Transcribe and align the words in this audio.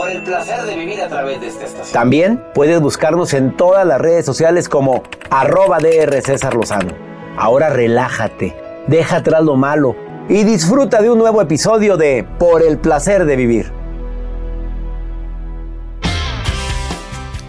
Por 0.00 0.10
el 0.10 0.22
placer 0.22 0.62
de 0.62 0.76
vivir 0.76 1.02
a 1.02 1.08
través 1.08 1.42
de 1.42 1.48
esta 1.48 1.66
estación. 1.66 1.92
También 1.92 2.42
puedes 2.54 2.80
buscarnos 2.80 3.34
en 3.34 3.54
todas 3.54 3.86
las 3.86 4.00
redes 4.00 4.24
sociales 4.24 4.66
como 4.66 5.02
arroba 5.28 5.76
DR 5.78 6.22
César 6.22 6.54
Lozano. 6.54 6.94
Ahora 7.36 7.68
relájate, 7.68 8.56
deja 8.86 9.16
atrás 9.16 9.44
lo 9.44 9.56
malo 9.56 9.94
y 10.26 10.44
disfruta 10.44 11.02
de 11.02 11.10
un 11.10 11.18
nuevo 11.18 11.42
episodio 11.42 11.98
de 11.98 12.26
Por 12.38 12.62
el 12.62 12.78
placer 12.78 13.26
de 13.26 13.36
vivir. 13.36 13.70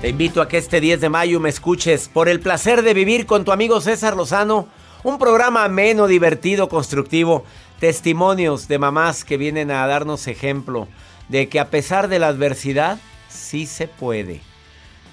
Te 0.01 0.09
invito 0.09 0.41
a 0.41 0.49
que 0.49 0.57
este 0.57 0.81
10 0.81 0.99
de 0.99 1.07
mayo 1.07 1.39
me 1.39 1.47
escuches 1.47 2.09
Por 2.09 2.27
el 2.27 2.41
placer 2.41 2.81
de 2.81 2.93
vivir 2.93 3.27
con 3.27 3.45
tu 3.45 3.53
amigo 3.53 3.79
César 3.79 4.17
Lozano, 4.17 4.67
un 5.03 5.19
programa 5.19 5.63
ameno, 5.63 6.05
divertido, 6.05 6.67
constructivo, 6.67 7.45
testimonios 7.79 8.67
de 8.67 8.77
mamás 8.77 9.23
que 9.23 9.37
vienen 9.37 9.71
a 9.71 9.87
darnos 9.87 10.27
ejemplo 10.27 10.89
de 11.31 11.47
que 11.47 11.59
a 11.59 11.69
pesar 11.69 12.09
de 12.09 12.19
la 12.19 12.27
adversidad, 12.27 12.99
sí 13.29 13.65
se 13.65 13.87
puede. 13.87 14.41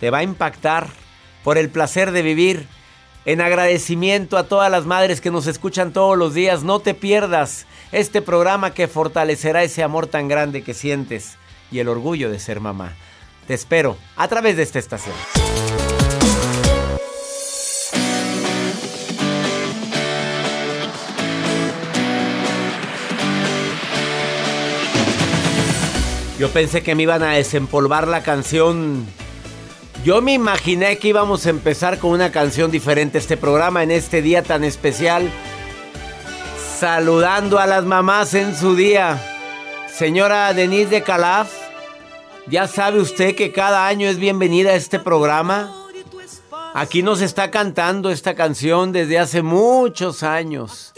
Te 0.00 0.10
va 0.10 0.18
a 0.18 0.22
impactar 0.24 0.88
por 1.44 1.56
el 1.58 1.70
placer 1.70 2.10
de 2.10 2.22
vivir. 2.22 2.66
En 3.24 3.40
agradecimiento 3.40 4.36
a 4.36 4.44
todas 4.44 4.70
las 4.70 4.84
madres 4.84 5.20
que 5.20 5.30
nos 5.30 5.46
escuchan 5.46 5.92
todos 5.92 6.16
los 6.16 6.34
días, 6.34 6.62
no 6.64 6.80
te 6.80 6.94
pierdas 6.94 7.66
este 7.92 8.20
programa 8.22 8.74
que 8.74 8.88
fortalecerá 8.88 9.62
ese 9.62 9.82
amor 9.82 10.06
tan 10.06 10.28
grande 10.28 10.62
que 10.62 10.74
sientes 10.74 11.36
y 11.70 11.78
el 11.78 11.88
orgullo 11.88 12.30
de 12.30 12.38
ser 12.38 12.60
mamá. 12.60 12.94
Te 13.46 13.54
espero 13.54 13.96
a 14.16 14.28
través 14.28 14.56
de 14.56 14.62
esta 14.62 14.78
estación. 14.78 15.14
Yo 26.38 26.48
pensé 26.50 26.84
que 26.84 26.94
me 26.94 27.02
iban 27.02 27.24
a 27.24 27.32
desempolvar 27.32 28.06
la 28.06 28.22
canción. 28.22 29.04
Yo 30.04 30.22
me 30.22 30.34
imaginé 30.34 30.96
que 30.98 31.08
íbamos 31.08 31.44
a 31.46 31.50
empezar 31.50 31.98
con 31.98 32.12
una 32.12 32.30
canción 32.30 32.70
diferente 32.70 33.18
este 33.18 33.36
programa 33.36 33.82
en 33.82 33.90
este 33.90 34.22
día 34.22 34.44
tan 34.44 34.62
especial. 34.62 35.32
Saludando 36.78 37.58
a 37.58 37.66
las 37.66 37.84
mamás 37.84 38.34
en 38.34 38.54
su 38.54 38.76
día. 38.76 39.20
Señora 39.92 40.54
Denise 40.54 40.90
de 40.90 41.02
Calaf, 41.02 41.50
ya 42.46 42.68
sabe 42.68 43.00
usted 43.00 43.34
que 43.34 43.50
cada 43.50 43.88
año 43.88 44.08
es 44.08 44.18
bienvenida 44.18 44.70
a 44.70 44.74
este 44.76 45.00
programa. 45.00 45.74
Aquí 46.72 47.02
nos 47.02 47.20
está 47.20 47.50
cantando 47.50 48.10
esta 48.12 48.36
canción 48.36 48.92
desde 48.92 49.18
hace 49.18 49.42
muchos 49.42 50.22
años. 50.22 50.94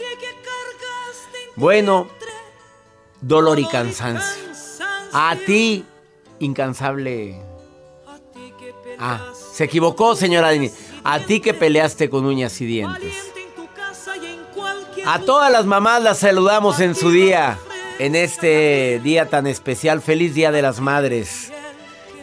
Bueno, 1.55 2.07
dolor 3.21 3.57
y 3.57 3.65
cansancio. 3.65 4.50
A 5.13 5.35
ti, 5.45 5.85
incansable. 6.39 7.41
Ah, 8.99 9.19
se 9.53 9.65
equivocó, 9.65 10.15
señora 10.15 10.49
Denise. 10.49 10.77
A 11.03 11.19
ti 11.19 11.39
que 11.39 11.53
peleaste 11.53 12.09
con 12.09 12.25
uñas 12.25 12.59
y 12.61 12.65
dientes. 12.65 13.31
A 15.05 15.19
todas 15.19 15.51
las 15.51 15.65
mamás 15.65 16.03
las 16.03 16.19
saludamos 16.19 16.79
en 16.79 16.95
su 16.95 17.09
día, 17.09 17.57
en 17.99 18.15
este 18.15 19.01
día 19.03 19.27
tan 19.27 19.47
especial. 19.47 20.01
Feliz 20.01 20.35
Día 20.35 20.51
de 20.51 20.61
las 20.61 20.79
Madres. 20.79 21.51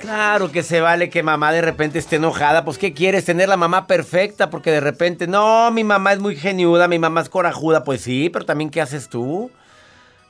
Claro 0.00 0.53
que 0.53 0.62
se 0.62 0.81
vale 0.81 1.10
que 1.10 1.25
mamá 1.25 1.53
de 1.53 1.60
repente 1.60 1.99
esté 1.99 2.16
enojada. 2.16 2.65
Pues, 2.65 2.78
¿qué 2.78 2.94
quieres? 2.94 3.25
Tener 3.25 3.49
la 3.49 3.56
mamá 3.56 3.88
perfecta. 3.88 4.49
Porque 4.49 4.70
de 4.70 4.81
repente, 4.81 5.26
no, 5.26 5.70
mi 5.72 5.82
mamá 5.82 6.12
es 6.12 6.20
muy 6.20 6.37
geniuda, 6.37 6.87
mi 6.87 7.00
mamá 7.00 7.22
es 7.22 7.28
corajuda. 7.28 7.82
Pues 7.82 8.03
sí, 8.03 8.31
pero 8.31 8.47
también, 8.47 8.70
¿qué 8.70 8.81
haces 8.81 9.09
tú? 9.09 9.50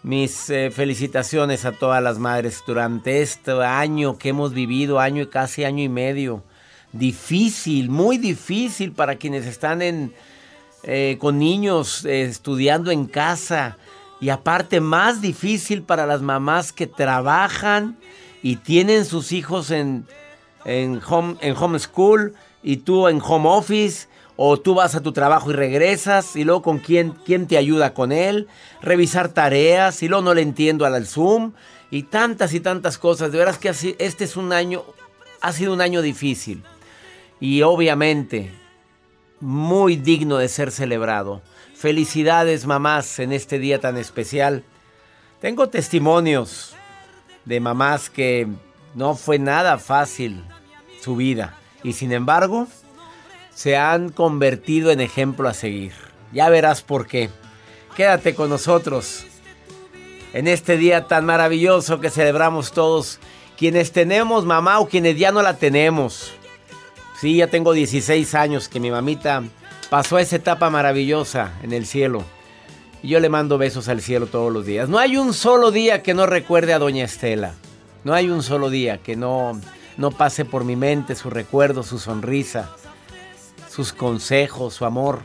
Mis 0.03 0.49
eh, 0.49 0.71
felicitaciones 0.71 1.65
a 1.65 1.73
todas 1.73 2.03
las 2.03 2.19
madres 2.19 2.63
durante 2.67 3.21
este 3.21 3.53
año 3.65 4.17
que 4.17 4.29
hemos 4.29 4.55
vivido, 4.55 5.01
año 5.01 5.23
y 5.23 5.27
casi 5.27 5.65
año 5.65 5.83
y 5.83 5.89
medio. 5.89 6.45
Difícil, 6.93 7.91
muy 7.91 8.17
difícil 8.17 8.93
para 8.93 9.17
quienes 9.17 9.45
están 9.45 9.83
en, 9.83 10.15
eh, 10.85 11.17
con 11.19 11.39
niños 11.39 12.05
eh, 12.05 12.23
estudiando 12.23 12.93
en 12.93 13.07
casa. 13.07 13.77
Y 14.21 14.31
aparte 14.31 14.81
más 14.81 15.21
difícil 15.21 15.83
para 15.83 16.07
las 16.07 16.23
mamás 16.23 16.73
que 16.73 16.87
trabajan 16.87 17.99
y 18.43 18.57
tienen 18.57 19.05
sus 19.05 19.33
hijos 19.33 19.71
en, 19.71 20.07
en, 20.65 21.01
home, 21.07 21.37
en 21.41 21.57
homeschool 21.57 22.35
y 22.63 22.79
tú 22.79 23.09
en 23.09 23.21
home 23.21 23.49
office 23.49 24.09
o 24.41 24.57
tú 24.57 24.75
vas 24.75 24.95
a 24.95 25.01
tu 25.01 25.11
trabajo 25.11 25.51
y 25.51 25.55
regresas 25.55 26.37
y 26.37 26.45
luego 26.45 26.63
con 26.63 26.79
quién, 26.79 27.11
quién 27.27 27.49
te 27.49 27.59
ayuda 27.59 27.93
con 27.93 28.13
él, 28.13 28.47
revisar 28.81 29.31
tareas 29.31 30.01
y 30.05 30.07
luego 30.07 30.23
no 30.23 30.33
le 30.33 30.43
entiendo 30.43 30.87
al 30.87 31.07
Zoom 31.09 31.55
y 31.91 32.05
tantas 32.05 32.55
y 32.55 32.61
tantas 32.61 32.99
cosas. 32.99 33.33
De 33.33 33.39
veras 33.39 33.59
que 33.59 33.69
así, 33.69 33.97
este 33.99 34.23
es 34.23 34.37
un 34.37 34.53
año, 34.53 34.85
ha 35.41 35.53
sido 35.53 35.73
un 35.73 35.81
año 35.81 36.03
difícil 36.03 36.63
y 37.41 37.63
obviamente 37.63 38.53
muy 39.41 39.97
digno 39.97 40.37
de 40.39 40.49
ser 40.49 40.71
celebrado. 40.71 41.43
Felicidades 41.75 42.65
mamás 42.65 43.19
en 43.19 43.33
este 43.33 43.59
día 43.59 43.81
tan 43.81 43.97
especial. 43.97 44.63
Tengo 45.41 45.69
testimonios 45.69 46.77
de 47.45 47.59
mamás 47.59 48.09
que 48.09 48.47
no 48.95 49.17
fue 49.17 49.41
nada 49.41 49.79
fácil 49.79 50.45
su 51.01 51.17
vida 51.17 51.57
y 51.83 51.95
sin 51.95 52.13
embargo 52.13 52.69
se 53.59 53.77
han 53.77 54.11
convertido 54.11 54.93
en 54.93 55.01
ejemplo 55.01 55.49
a 55.49 55.53
seguir. 55.53 55.91
Ya 56.33 56.49
verás 56.49 56.83
por 56.83 57.09
qué. 57.09 57.29
Quédate 57.97 58.37
con 58.37 58.51
nosotros 58.51 59.27
en 60.33 60.47
este 60.47 60.77
día 60.77 61.09
tan 61.09 61.27
maravilloso 61.27 61.99
que 61.99 62.09
celebramos 62.09 62.71
todos, 62.71 63.19
quienes 63.57 63.91
tenemos 63.91 64.45
mamá 64.45 64.79
o 64.79 64.87
quienes 64.87 65.19
ya 65.19 65.33
no 65.33 65.43
la 65.43 65.57
tenemos. 65.57 66.31
Sí, 67.21 67.39
ya 67.39 67.49
tengo 67.49 67.73
16 67.73 68.33
años 68.37 68.69
que 68.69 68.79
mi 68.79 68.93
mamita 68.93 69.43
pasó 69.91 70.21
esa 70.21 70.37
etapa 70.37 70.71
maravillosa 70.71 71.55
en 71.65 71.73
el 71.73 71.85
cielo. 71.85 72.23
Y 73.03 73.09
yo 73.09 73.19
le 73.19 73.29
mando 73.29 73.59
besos 73.59 73.89
al 73.89 74.03
cielo 74.03 74.29
todos 74.29 74.53
los 74.53 74.67
días. 74.67 74.89
No 74.89 75.01
hay 75.01 75.17
un 75.17 75.35
solo 75.35 75.73
día 75.73 76.05
que 76.05 76.15
no 76.15 76.27
recuerde 76.27 76.75
a 76.75 76.79
Doña 76.79 77.05
Estela. 77.05 77.55
No 78.05 78.15
hay 78.15 78.31
un 78.31 78.45
solo 78.45 78.71
día 78.71 78.99
que 78.99 79.17
no, 79.17 79.61
no 79.97 80.13
pase 80.13 80.45
por 80.45 80.63
mi 80.63 80.77
mente 80.77 81.17
su 81.17 81.29
recuerdo, 81.29 81.83
su 81.83 81.99
sonrisa 81.99 82.71
sus 83.79 83.93
consejos, 83.93 84.75
su 84.75 84.85
amor. 84.85 85.21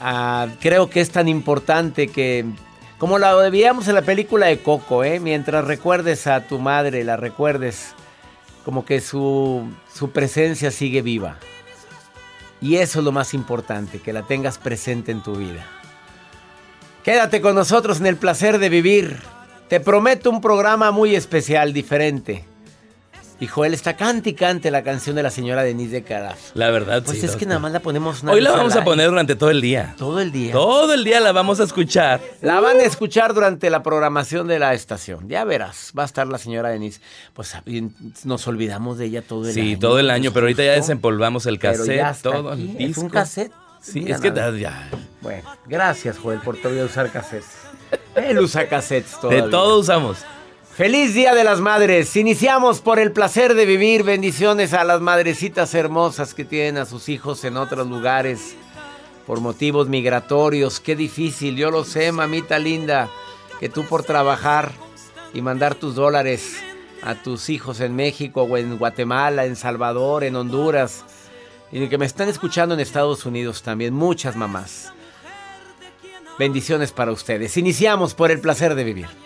Ah, 0.00 0.48
creo 0.58 0.88
que 0.88 1.02
es 1.02 1.10
tan 1.10 1.28
importante 1.28 2.08
que, 2.08 2.46
como 2.96 3.18
la 3.18 3.34
veíamos 3.34 3.88
en 3.88 3.94
la 3.94 4.00
película 4.00 4.46
de 4.46 4.62
Coco, 4.62 5.04
¿eh? 5.04 5.20
mientras 5.20 5.66
recuerdes 5.66 6.26
a 6.26 6.46
tu 6.46 6.58
madre, 6.58 7.04
la 7.04 7.18
recuerdes, 7.18 7.94
como 8.64 8.86
que 8.86 9.02
su, 9.02 9.70
su 9.92 10.12
presencia 10.12 10.70
sigue 10.70 11.02
viva. 11.02 11.36
Y 12.62 12.76
eso 12.76 13.00
es 13.00 13.04
lo 13.04 13.12
más 13.12 13.34
importante, 13.34 13.98
que 13.98 14.14
la 14.14 14.22
tengas 14.22 14.56
presente 14.56 15.12
en 15.12 15.22
tu 15.22 15.34
vida. 15.34 15.66
Quédate 17.04 17.42
con 17.42 17.54
nosotros 17.54 18.00
en 18.00 18.06
el 18.06 18.16
placer 18.16 18.58
de 18.58 18.70
vivir. 18.70 19.18
Te 19.68 19.78
prometo 19.78 20.30
un 20.30 20.40
programa 20.40 20.90
muy 20.90 21.14
especial, 21.14 21.74
diferente. 21.74 22.46
Y 23.38 23.46
Joel 23.48 23.74
está 23.74 23.96
cante 23.96 24.30
y 24.30 24.32
cante 24.34 24.70
la 24.70 24.82
canción 24.82 25.14
de 25.14 25.22
la 25.22 25.30
señora 25.30 25.62
Denise 25.62 25.92
de 25.96 26.02
Caraf. 26.02 26.38
La 26.54 26.70
verdad, 26.70 27.02
Pues 27.04 27.20
sí. 27.20 27.26
es 27.26 27.36
que 27.36 27.44
nada 27.44 27.58
más 27.60 27.70
la 27.70 27.80
ponemos 27.80 28.22
una 28.22 28.32
Hoy 28.32 28.40
la 28.40 28.52
vamos 28.52 28.74
a 28.76 28.82
poner 28.82 29.08
durante 29.10 29.36
todo 29.36 29.50
el 29.50 29.60
día. 29.60 29.94
todo 29.98 30.20
el 30.20 30.32
día. 30.32 30.52
Todo 30.52 30.94
el 30.94 31.04
día 31.04 31.20
la 31.20 31.32
vamos 31.32 31.60
a 31.60 31.64
escuchar. 31.64 32.20
La 32.40 32.60
van 32.60 32.78
a 32.78 32.84
escuchar 32.84 33.34
durante 33.34 33.68
la 33.68 33.82
programación 33.82 34.46
de 34.48 34.58
la 34.58 34.72
estación. 34.72 35.28
Ya 35.28 35.44
verás, 35.44 35.92
va 35.96 36.04
a 36.04 36.06
estar 36.06 36.26
la 36.26 36.38
señora 36.38 36.70
Denise. 36.70 37.00
Pues 37.34 37.54
y 37.66 37.90
nos 38.24 38.48
olvidamos 38.48 38.96
de 38.96 39.04
ella 39.04 39.20
todo 39.20 39.46
el 39.46 39.52
Sí, 39.52 39.60
año. 39.72 39.78
todo 39.80 39.98
el 39.98 40.08
año, 40.08 40.32
pero 40.32 40.46
ahorita 40.46 40.64
ya 40.64 40.72
desempolvamos 40.72 41.44
el 41.44 41.58
cassette, 41.58 42.22
todo 42.22 42.52
aquí. 42.52 42.62
el 42.62 42.70
Es 42.70 42.78
disco. 42.88 43.02
un 43.02 43.08
cassette. 43.10 43.52
Sí, 43.82 44.00
Mira 44.00 44.16
es 44.16 44.20
que 44.22 44.30
nada. 44.30 44.56
ya. 44.56 44.88
Bueno, 45.20 45.42
gracias, 45.66 46.16
Joel, 46.18 46.40
por 46.40 46.56
todavía 46.56 46.84
usar 46.86 47.12
cassettes. 47.12 47.46
Él 48.16 48.38
usa 48.38 48.66
cassettes 48.66 49.20
todavía. 49.20 49.44
De 49.44 49.50
todo 49.50 49.78
usamos. 49.78 50.24
Feliz 50.76 51.14
Día 51.14 51.34
de 51.34 51.42
las 51.42 51.62
Madres. 51.62 52.14
Iniciamos 52.16 52.82
por 52.82 52.98
el 52.98 53.10
placer 53.10 53.54
de 53.54 53.64
vivir. 53.64 54.02
Bendiciones 54.02 54.74
a 54.74 54.84
las 54.84 55.00
madrecitas 55.00 55.72
hermosas 55.72 56.34
que 56.34 56.44
tienen 56.44 56.76
a 56.76 56.84
sus 56.84 57.08
hijos 57.08 57.42
en 57.44 57.56
otros 57.56 57.86
lugares 57.86 58.56
por 59.26 59.40
motivos 59.40 59.88
migratorios. 59.88 60.78
Qué 60.78 60.94
difícil, 60.94 61.56
yo 61.56 61.70
lo 61.70 61.82
sé, 61.82 62.12
mamita 62.12 62.58
linda, 62.58 63.08
que 63.58 63.70
tú 63.70 63.86
por 63.86 64.02
trabajar 64.02 64.70
y 65.32 65.40
mandar 65.40 65.76
tus 65.76 65.94
dólares 65.94 66.58
a 67.02 67.14
tus 67.14 67.48
hijos 67.48 67.80
en 67.80 67.96
México 67.96 68.42
o 68.42 68.58
en 68.58 68.76
Guatemala, 68.76 69.46
en 69.46 69.56
Salvador, 69.56 70.24
en 70.24 70.36
Honduras 70.36 71.06
y 71.72 71.88
que 71.88 71.96
me 71.96 72.04
están 72.04 72.28
escuchando 72.28 72.74
en 72.74 72.80
Estados 72.80 73.24
Unidos 73.24 73.62
también, 73.62 73.94
muchas 73.94 74.36
mamás. 74.36 74.92
Bendiciones 76.38 76.92
para 76.92 77.12
ustedes. 77.12 77.56
Iniciamos 77.56 78.12
por 78.12 78.30
el 78.30 78.40
placer 78.40 78.74
de 78.74 78.84
vivir. 78.84 79.25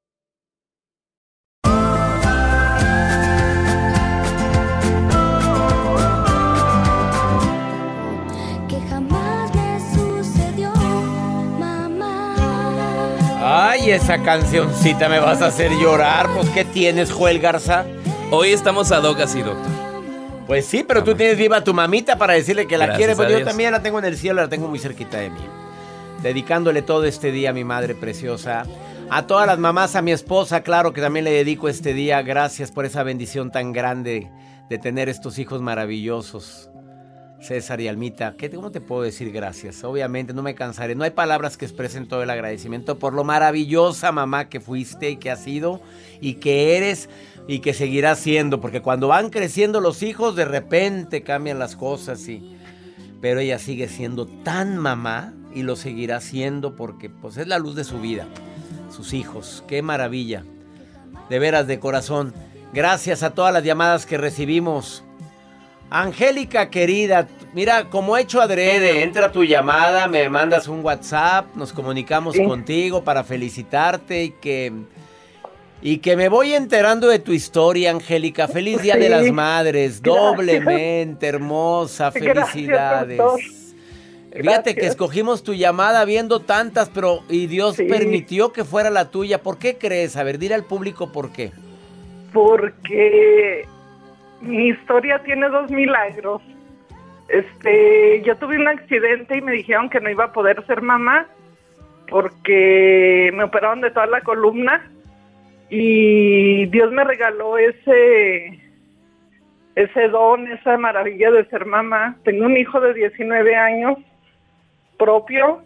Ay, 13.53 13.91
esa 13.91 14.23
cancioncita 14.23 15.09
me 15.09 15.19
vas 15.19 15.41
a 15.41 15.47
hacer 15.47 15.73
llorar. 15.73 16.29
Pues, 16.33 16.47
¿qué 16.51 16.63
tienes, 16.63 17.11
Joel 17.11 17.37
Garza? 17.39 17.83
Hoy 18.31 18.53
estamos 18.53 18.93
a 18.93 19.01
Doc 19.01 19.19
así, 19.19 19.41
doctor. 19.41 19.69
Pues 20.47 20.65
sí, 20.65 20.85
pero 20.87 21.03
tú 21.03 21.15
tienes 21.15 21.37
viva 21.37 21.57
a 21.57 21.63
tu 21.63 21.73
mamita 21.73 22.17
para 22.17 22.31
decirle 22.31 22.65
que 22.65 22.77
la 22.77 22.85
Gracias 22.85 22.97
quieres. 22.97 23.15
a 23.15 23.17
Pues 23.17 23.29
yo 23.29 23.43
también 23.43 23.73
la 23.73 23.81
tengo 23.81 23.99
en 23.99 24.05
el 24.05 24.15
cielo, 24.15 24.41
la 24.41 24.47
tengo 24.47 24.69
muy 24.69 24.79
cerquita 24.79 25.17
de 25.17 25.31
mí. 25.31 25.41
Dedicándole 26.21 26.81
todo 26.81 27.03
este 27.03 27.33
día 27.33 27.49
a 27.49 27.53
mi 27.53 27.65
madre 27.65 27.93
preciosa. 27.93 28.63
A 29.09 29.27
todas 29.27 29.47
las 29.47 29.59
mamás, 29.59 29.97
a 29.97 30.01
mi 30.01 30.13
esposa, 30.13 30.63
claro 30.63 30.93
que 30.93 31.01
también 31.01 31.25
le 31.25 31.31
dedico 31.31 31.67
este 31.67 31.93
día. 31.93 32.21
Gracias 32.21 32.71
por 32.71 32.85
esa 32.85 33.03
bendición 33.03 33.51
tan 33.51 33.73
grande 33.73 34.31
de 34.69 34.77
tener 34.77 35.09
estos 35.09 35.39
hijos 35.39 35.61
maravillosos. 35.61 36.70
César 37.41 37.81
y 37.81 37.87
Almita, 37.87 38.35
¿qué, 38.37 38.51
¿cómo 38.51 38.71
te 38.71 38.81
puedo 38.81 39.01
decir 39.01 39.31
gracias? 39.31 39.83
Obviamente 39.83 40.31
no 40.31 40.43
me 40.43 40.53
cansaré. 40.53 40.93
No 40.93 41.03
hay 41.03 41.09
palabras 41.09 41.57
que 41.57 41.65
expresen 41.65 42.07
todo 42.07 42.21
el 42.21 42.29
agradecimiento 42.29 42.99
por 42.99 43.13
lo 43.13 43.23
maravillosa 43.23 44.11
mamá 44.11 44.47
que 44.47 44.59
fuiste 44.59 45.09
y 45.09 45.15
que 45.17 45.31
has 45.31 45.43
sido 45.43 45.81
y 46.21 46.35
que 46.35 46.77
eres 46.77 47.09
y 47.47 47.59
que 47.59 47.73
seguirás 47.73 48.19
siendo. 48.19 48.61
Porque 48.61 48.81
cuando 48.81 49.07
van 49.07 49.31
creciendo 49.31 49.81
los 49.81 50.03
hijos, 50.03 50.35
de 50.35 50.45
repente 50.45 51.23
cambian 51.23 51.59
las 51.59 51.75
cosas 51.75 52.27
y... 52.27 52.57
Pero 53.21 53.39
ella 53.39 53.59
sigue 53.59 53.87
siendo 53.87 54.25
tan 54.27 54.77
mamá 54.77 55.33
y 55.53 55.63
lo 55.63 55.75
seguirá 55.75 56.21
siendo 56.21 56.75
porque 56.75 57.09
pues 57.09 57.37
es 57.37 57.47
la 57.47 57.59
luz 57.59 57.75
de 57.75 57.83
su 57.83 57.99
vida. 57.99 58.27
Sus 58.95 59.13
hijos, 59.13 59.63
qué 59.67 59.81
maravilla. 59.81 60.43
De 61.29 61.39
veras, 61.39 61.65
de 61.65 61.79
corazón. 61.79 62.33
Gracias 62.73 63.23
a 63.23 63.31
todas 63.31 63.53
las 63.53 63.63
llamadas 63.63 64.05
que 64.05 64.17
recibimos. 64.17 65.03
Angélica 65.93 66.69
querida, 66.69 67.27
mira, 67.53 67.89
como 67.89 68.15
he 68.17 68.21
hecho 68.21 68.39
adrede, 68.41 69.03
entra 69.03 69.29
tu 69.31 69.43
llamada, 69.43 70.07
me 70.07 70.29
mandas 70.29 70.69
un 70.69 70.83
WhatsApp, 70.85 71.53
nos 71.55 71.73
comunicamos 71.73 72.37
contigo 72.37 73.03
para 73.03 73.25
felicitarte 73.25 74.23
y 74.23 74.29
que 74.31 74.71
y 75.83 75.97
que 75.97 76.15
me 76.15 76.29
voy 76.29 76.53
enterando 76.53 77.07
de 77.07 77.19
tu 77.19 77.33
historia, 77.33 77.89
Angélica. 77.91 78.47
Feliz 78.47 78.81
Día 78.83 78.95
de 78.95 79.09
las. 79.09 79.29
Madres, 79.31 80.01
Gracias. 80.01 80.25
doblemente 80.35 81.27
hermosa, 81.27 82.11
Gracias, 82.11 82.49
felicidades. 82.51 83.17
doctor. 83.17 83.39
Fíjate 84.31 84.69
que 84.69 84.81
Gracias. 84.81 84.91
escogimos 84.91 85.43
tu 85.43 85.53
llamada 85.55 86.05
viendo 86.05 86.39
tantas, 86.39 86.87
pero 86.89 87.23
y 87.27 87.47
Dios 87.47 87.75
Sí. 87.75 87.83
permitió 87.83 88.53
que 88.53 88.63
fuera 88.63 88.89
la 88.89 89.09
tuya. 89.11 89.41
¿Por 89.43 89.57
qué 89.57 89.77
crees? 89.77 90.15
A 90.15 90.23
ver, 90.23 90.37
dile 90.39 90.55
al 90.55 90.63
público 90.63 91.11
por 91.11 91.31
qué. 91.33 91.51
porque 92.31 93.65
mi 94.41 94.69
historia 94.69 95.19
tiene 95.19 95.49
dos 95.49 95.71
milagros. 95.71 96.41
Este, 97.27 98.21
yo 98.23 98.35
tuve 98.37 98.57
un 98.57 98.67
accidente 98.67 99.37
y 99.37 99.41
me 99.41 99.53
dijeron 99.53 99.89
que 99.89 100.01
no 100.01 100.09
iba 100.09 100.25
a 100.25 100.33
poder 100.33 100.65
ser 100.65 100.81
mamá 100.81 101.27
porque 102.09 103.31
me 103.33 103.43
operaron 103.45 103.79
de 103.79 103.91
toda 103.91 104.07
la 104.07 104.21
columna 104.21 104.85
y 105.69 106.65
Dios 106.65 106.91
me 106.91 107.05
regaló 107.05 107.57
ese 107.57 108.59
ese 109.75 110.09
don, 110.09 110.51
esa 110.51 110.77
maravilla 110.77 111.31
de 111.31 111.45
ser 111.45 111.65
mamá. 111.65 112.17
Tengo 112.25 112.45
un 112.45 112.57
hijo 112.57 112.81
de 112.81 112.93
19 112.93 113.55
años 113.55 113.97
propio. 114.97 115.61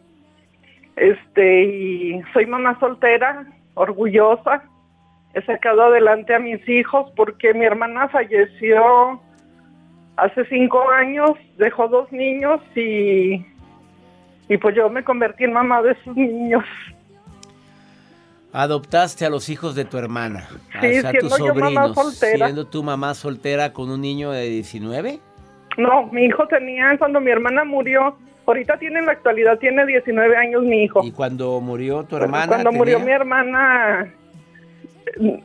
Este, 0.96 1.63
y 1.63 2.22
soy 2.32 2.46
mamá 2.46 2.79
soltera, 2.79 3.48
orgullosa 3.74 4.63
he 5.36 5.42
sacado 5.42 5.84
adelante 5.84 6.34
a 6.34 6.39
mis 6.39 6.68
hijos 6.68 7.12
porque 7.15 7.54
mi 7.54 7.65
hermana 7.65 8.08
falleció 8.08 9.22
hace 10.15 10.46
cinco 10.46 10.89
años, 10.89 11.32
dejó 11.58 11.89
dos 11.89 12.10
niños 12.13 12.62
y, 12.74 13.46
y 14.48 14.58
pues 14.58 14.75
yo 14.75 14.89
me 14.89 15.04
convertí 15.04 15.44
en 15.44 15.51
mamá 15.51 15.82
de 15.82 15.96
sus 16.04 16.15
niños. 16.15 16.63
Adoptaste 18.54 19.25
a 19.25 19.30
los 19.30 19.50
hijos 19.50 19.75
de 19.75 19.84
tu 19.84 19.98
hermana. 19.98 20.48
Sí, 20.80 21.00
o 21.00 21.01
sea, 21.01 21.12
tus 21.12 21.30
mamá 21.30 21.38
sobrinos. 21.38 21.94
soltera. 21.94 22.46
Siendo 22.46 22.68
tu 22.68 22.84
mamá 22.84 23.13
soltera 23.13 23.74
con 23.74 23.92
un 23.92 24.00
niño 24.00 24.32
de 24.32 24.50
19. 24.50 25.20
No, 25.77 26.04
mi 26.13 26.24
hijo 26.24 26.48
tenía, 26.48 26.98
cuando 26.98 27.20
mi 27.20 27.32
hermana 27.32 27.65
murió, 27.65 28.18
ahorita 28.46 28.77
tiene 28.77 29.00
en 29.00 29.08
la 29.08 29.12
actualidad, 29.12 29.60
tiene 29.60 29.86
19 29.86 30.38
años 30.38 30.63
mi 30.63 30.84
hijo. 30.84 31.04
Y 31.04 31.12
cuando 31.12 31.60
murió 31.60 32.06
tu 32.06 32.15
hermana. 32.15 32.48
Cuando 32.48 32.72
murió 32.72 33.01
mi 33.01 33.12
hermana, 33.12 34.13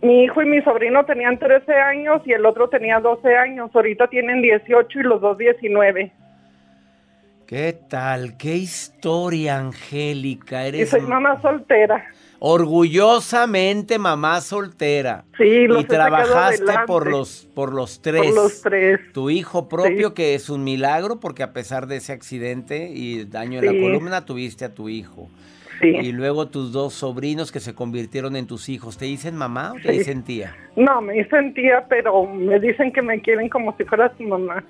mi 0.03 0.25
hijo 0.25 0.43
y 0.43 0.47
mi 0.47 0.61
sobrino 0.63 1.05
tenían 1.05 1.39
13 1.39 1.73
años 1.75 2.23
y 2.25 2.33
el 2.33 2.45
otro 2.47 2.69
tenía 2.69 2.99
12 3.01 3.37
años. 3.37 3.71
Ahorita 3.75 4.09
tienen 4.09 4.43
18 4.43 4.99
y 4.99 5.03
los 5.03 5.21
dos 5.21 5.39
19. 5.39 6.13
¿Qué 7.47 7.77
tal? 7.89 8.37
¿Qué 8.37 8.57
historia, 8.57 9.59
Angélica? 9.59 10.65
Y 10.67 10.69
Eres 10.69 10.91
soy 10.91 11.01
mamá 11.01 11.41
soltera. 11.43 12.05
orgullosamente 12.39 13.99
mamá 13.99 14.41
soltera. 14.41 15.25
Sí, 15.37 15.67
los 15.67 15.83
y 15.83 15.85
trabajaste 15.87 16.63
adelante. 16.63 16.87
por 16.87 17.11
los 17.11 17.49
por 17.55 17.73
los 17.73 18.01
tres. 18.03 18.23
Por 18.27 18.35
los 18.35 18.63
tres. 18.63 19.01
Tu 19.13 19.31
hijo 19.31 19.69
propio, 19.69 20.09
Sí. 20.09 20.15
que 20.15 20.35
es 20.35 20.49
un 20.49 20.63
milagro, 20.65 21.19
porque 21.21 21.43
a 21.43 21.53
pesar 21.53 21.87
de 21.89 21.97
ese 21.97 22.13
accidente 22.13 22.89
y 22.93 23.25
daño 23.25 23.61
en 23.61 23.69
Sí. 23.69 23.75
la 23.77 23.83
columna, 23.83 24.25
tuviste 24.25 24.65
a 24.65 24.73
tu 24.75 24.89
hijo. 24.89 25.29
Sí. 25.81 25.89
Y 25.89 26.13
luego 26.13 26.49
tus 26.49 26.73
dos 26.73 26.93
sobrinos 26.93 27.51
que 27.51 27.61
se 27.61 27.75
convirtieron 27.75 28.37
en 28.37 28.47
tus 28.47 28.69
hijos. 28.69 28.99
¿Te 28.99 29.07
dicen 29.07 29.35
mamá 29.37 29.73
o 29.73 29.77
te 29.77 29.93
Sí. 29.93 29.99
dicen 29.99 30.23
tía? 30.25 30.55
No, 30.77 31.01
me 31.01 31.15
dicen 31.15 31.55
tía, 31.55 31.87
pero 31.89 32.27
me 32.27 32.61
dicen 32.61 32.93
que 32.93 33.01
me 33.01 33.21
quieren 33.21 33.49
como 33.49 33.75
si 33.77 33.85
fuera 33.85 34.13
su 34.19 34.25
mamá. 34.25 34.63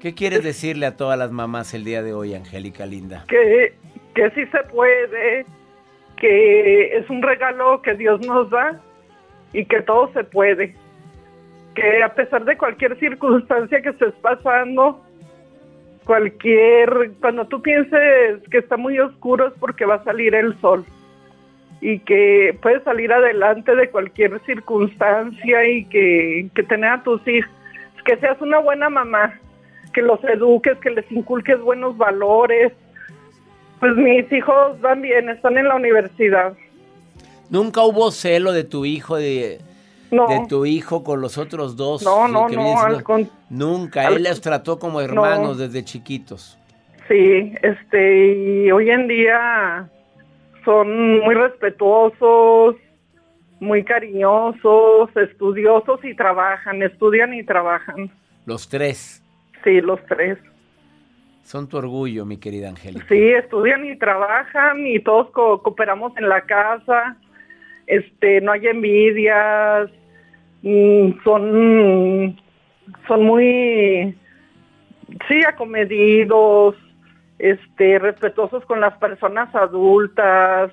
¿Qué 0.00 0.14
quieres 0.14 0.44
decirle 0.44 0.86
a 0.86 0.96
todas 0.96 1.18
las 1.18 1.32
mamás 1.32 1.74
el 1.74 1.84
día 1.84 2.02
de 2.02 2.12
hoy, 2.14 2.34
Angélica 2.34 2.86
Linda? 2.86 3.24
Que, 3.28 3.74
que 4.14 4.30
sí 4.30 4.46
se 4.46 4.62
puede, 4.72 5.44
que 6.16 6.96
es 6.96 7.10
un 7.10 7.20
regalo 7.20 7.82
que 7.82 7.94
Dios 7.94 8.24
nos 8.24 8.48
da 8.50 8.80
y 9.52 9.64
que 9.64 9.82
todo 9.82 10.12
se 10.12 10.22
puede. 10.24 10.74
Que 11.74 12.02
a 12.02 12.14
pesar 12.14 12.44
de 12.44 12.56
cualquier 12.56 12.98
circunstancia 12.98 13.82
que 13.82 13.88
estés 13.90 14.14
pasando, 14.22 15.04
cualquier, 16.08 17.12
cuando 17.20 17.46
tú 17.48 17.60
pienses 17.60 18.40
que 18.50 18.56
está 18.56 18.78
muy 18.78 18.98
oscuro 18.98 19.48
es 19.48 19.52
porque 19.60 19.84
va 19.84 19.96
a 19.96 20.04
salir 20.04 20.34
el 20.34 20.58
sol 20.58 20.86
y 21.82 21.98
que 21.98 22.58
puedes 22.62 22.82
salir 22.82 23.12
adelante 23.12 23.76
de 23.76 23.90
cualquier 23.90 24.40
circunstancia 24.46 25.68
y 25.68 25.84
que, 25.84 26.48
que 26.54 26.62
tener 26.62 26.88
a 26.88 27.02
tus 27.02 27.20
hijos, 27.28 27.50
que 28.06 28.16
seas 28.16 28.40
una 28.40 28.58
buena 28.58 28.88
mamá, 28.88 29.38
que 29.92 30.00
los 30.00 30.18
eduques, 30.24 30.78
que 30.78 30.88
les 30.88 31.12
inculques 31.12 31.60
buenos 31.60 31.98
valores. 31.98 32.72
Pues 33.78 33.94
mis 33.94 34.32
hijos 34.32 34.80
van 34.80 35.02
bien, 35.02 35.28
están 35.28 35.58
en 35.58 35.68
la 35.68 35.76
universidad. 35.76 36.54
¿Nunca 37.50 37.82
hubo 37.82 38.10
celo 38.12 38.52
de 38.52 38.64
tu 38.64 38.86
hijo 38.86 39.16
de, 39.16 39.58
No. 40.10 40.26
de 40.26 40.46
tu 40.48 40.64
hijo 40.64 41.04
con 41.04 41.20
los 41.20 41.36
otros 41.38 41.76
dos? 41.76 42.02
No, 42.02 42.26
no, 42.28 42.48
no, 42.48 42.80
al 42.80 43.02
con- 43.02 43.28
Nunca, 43.50 44.06
al- 44.06 44.16
él 44.16 44.22
los 44.24 44.40
trató 44.40 44.78
como 44.78 45.00
hermanos 45.00 45.58
desde 45.58 45.84
chiquitos. 45.84 46.58
Sí, 47.08 47.52
este, 47.62 48.34
y 48.66 48.70
hoy 48.70 48.90
en 48.90 49.08
día 49.08 49.88
son 50.64 51.20
muy 51.20 51.34
respetuosos, 51.34 52.76
muy 53.60 53.82
cariñosos, 53.84 55.10
estudiosos 55.16 56.04
y 56.04 56.14
trabajan, 56.14 56.82
estudian 56.82 57.34
y 57.34 57.42
trabajan. 57.44 58.10
Los 58.46 58.68
tres. 58.68 59.22
Sí, 59.64 59.80
los 59.80 59.98
tres. 60.06 60.38
Son 61.42 61.66
tu 61.68 61.78
orgullo, 61.78 62.24
mi 62.26 62.36
querida 62.36 62.68
Angélica. 62.68 63.06
Sí, 63.08 63.30
estudian 63.30 63.84
y 63.86 63.96
trabajan 63.96 64.86
y 64.86 65.00
todos 65.00 65.30
co- 65.30 65.62
cooperamos 65.62 66.14
en 66.18 66.28
la 66.28 66.42
casa. 66.42 67.16
Este, 67.88 68.40
no 68.40 68.52
hay 68.52 68.66
envidias. 68.68 69.90
mm, 70.62 71.22
son 71.24 72.36
son 73.06 73.24
muy 73.24 74.16
sí 75.28 75.40
acomedidos, 75.46 76.76
este, 77.38 77.98
respetuosos 77.98 78.64
con 78.66 78.80
las 78.80 78.96
personas 78.98 79.54
adultas. 79.54 80.72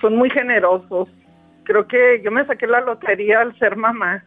Son 0.00 0.16
muy 0.16 0.30
generosos. 0.30 1.08
Creo 1.64 1.86
que 1.86 2.20
yo 2.24 2.30
me 2.30 2.46
saqué 2.46 2.66
la 2.66 2.80
lotería 2.80 3.40
al 3.40 3.56
ser 3.58 3.76
mamá. 3.76 4.24